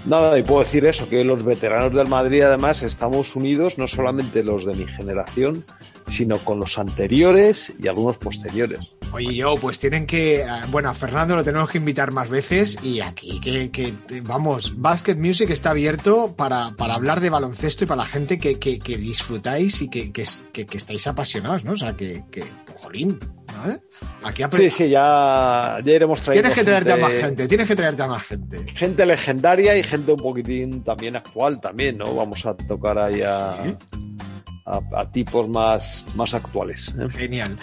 nada, 0.04 0.38
y 0.38 0.42
puedo 0.42 0.60
decir 0.60 0.86
eso, 0.86 1.08
que 1.08 1.24
los 1.24 1.44
veteranos 1.44 1.92
del 1.92 2.08
Madrid 2.08 2.42
además 2.42 2.82
estamos 2.82 3.36
unidos, 3.36 3.78
no 3.78 3.88
solamente 3.88 4.42
los 4.42 4.64
de 4.64 4.74
mi 4.74 4.86
generación, 4.86 5.64
sino 6.08 6.38
con 6.38 6.60
los 6.60 6.78
anteriores 6.78 7.72
y 7.78 7.88
algunos 7.88 8.18
posteriores. 8.18 8.80
Oye, 9.16 9.34
yo, 9.34 9.56
pues 9.56 9.78
tienen 9.78 10.04
que. 10.04 10.44
Bueno, 10.68 10.90
a 10.90 10.94
Fernando 10.94 11.36
lo 11.36 11.42
tenemos 11.42 11.70
que 11.70 11.78
invitar 11.78 12.10
más 12.10 12.28
veces 12.28 12.76
y 12.82 13.00
aquí 13.00 13.40
que, 13.40 13.70
que 13.70 13.94
vamos, 14.20 14.74
Basket 14.76 15.14
Music 15.14 15.48
está 15.48 15.70
abierto 15.70 16.34
para, 16.36 16.72
para, 16.76 16.96
hablar 16.96 17.20
de 17.20 17.30
baloncesto 17.30 17.84
y 17.84 17.86
para 17.86 18.02
la 18.02 18.06
gente 18.06 18.36
que, 18.36 18.58
que, 18.58 18.78
que 18.78 18.98
disfrutáis 18.98 19.80
y 19.80 19.88
que, 19.88 20.12
estáis 20.52 21.06
apasionados, 21.06 21.64
¿no? 21.64 21.72
O 21.72 21.76
sea, 21.76 21.96
que, 21.96 22.24
jolín, 22.82 23.18
¿no? 23.54 23.80
Aquí 24.22 24.42
sí, 24.52 24.68
sí, 24.68 24.90
ya, 24.90 25.78
ya 25.82 25.92
iremos 25.94 26.20
trayendo. 26.20 26.50
Tienes 26.50 26.58
que 26.58 26.64
traerte 26.64 26.90
gente, 26.90 27.04
a 27.04 27.08
más 27.08 27.18
gente, 27.18 27.48
tienes 27.48 27.68
que 27.68 27.76
traerte 27.76 28.02
a 28.02 28.06
más 28.06 28.22
gente. 28.22 28.66
Gente 28.74 29.06
legendaria 29.06 29.78
y 29.78 29.82
gente 29.82 30.12
un 30.12 30.20
poquitín 30.20 30.84
también 30.84 31.16
actual, 31.16 31.58
también, 31.58 31.96
¿no? 31.96 32.14
Vamos 32.14 32.44
a 32.44 32.54
tocar 32.54 32.98
ahí 32.98 33.22
a. 33.22 33.64
¿Sí? 33.64 34.15
A, 34.66 35.08
tipos 35.12 35.48
más, 35.48 36.04
más 36.16 36.34
actuales. 36.34 36.92
¿eh? 36.98 37.08
Genial. 37.08 37.56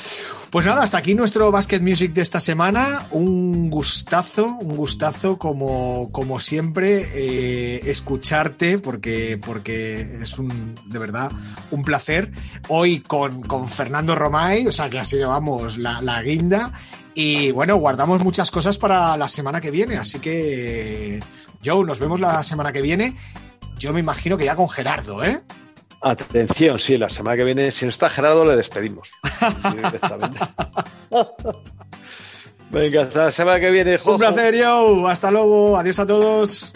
Pues 0.49 0.65
nada, 0.65 0.83
hasta 0.83 0.99
aquí 0.99 1.15
nuestro 1.15 1.51
Basket 1.51 1.81
Music 1.81 2.13
de 2.13 2.21
esta 2.21 2.39
semana. 2.39 3.07
Un 3.11 3.69
gustazo, 3.69 4.57
un 4.61 4.77
gustazo 4.77 5.37
como, 5.37 6.09
como 6.13 6.39
siempre 6.39 7.09
eh, 7.13 7.81
escucharte 7.91 8.79
porque, 8.79 9.37
porque 9.37 10.19
es 10.21 10.39
un, 10.39 10.75
de 10.85 10.99
verdad, 10.99 11.29
un 11.71 11.83
placer. 11.83 12.31
Hoy 12.69 13.01
con, 13.01 13.41
con 13.41 13.67
Fernando 13.67 14.15
Romay, 14.15 14.65
o 14.67 14.71
sea 14.71 14.89
que 14.89 14.99
así 14.99 15.17
llevamos 15.17 15.77
la, 15.77 16.01
la 16.01 16.23
guinda. 16.23 16.71
Y 17.15 17.51
bueno, 17.51 17.75
guardamos 17.75 18.23
muchas 18.23 18.49
cosas 18.49 18.77
para 18.77 19.17
la 19.17 19.27
semana 19.27 19.61
que 19.61 19.71
viene. 19.71 19.97
Así 19.97 20.19
que, 20.19 21.19
Joe, 21.63 21.85
nos 21.85 21.99
vemos 21.99 22.19
la 22.19 22.43
semana 22.43 22.71
que 22.71 22.81
viene. 22.81 23.15
Yo 23.77 23.93
me 23.93 23.99
imagino 23.99 24.37
que 24.37 24.45
ya 24.45 24.55
con 24.55 24.69
Gerardo, 24.69 25.23
¿eh? 25.23 25.41
Atención, 26.05 26.79
sí, 26.79 26.97
la 26.97 27.09
semana 27.09 27.37
que 27.37 27.45
viene, 27.45 27.71
si 27.71 27.85
no 27.85 27.89
está 27.89 28.09
Gerardo, 28.09 28.43
le 28.43 28.57
despedimos. 28.57 29.09
Venga, 32.71 33.03
hasta 33.03 33.25
la 33.25 33.31
semana 33.31 33.59
que 33.59 33.69
viene. 33.71 33.97
Jojo. 33.97 34.13
Un 34.13 34.17
placer, 34.17 34.55
yo. 34.55 35.07
Hasta 35.07 35.31
luego. 35.31 35.77
Adiós 35.77 35.99
a 35.99 36.05
todos. 36.05 36.73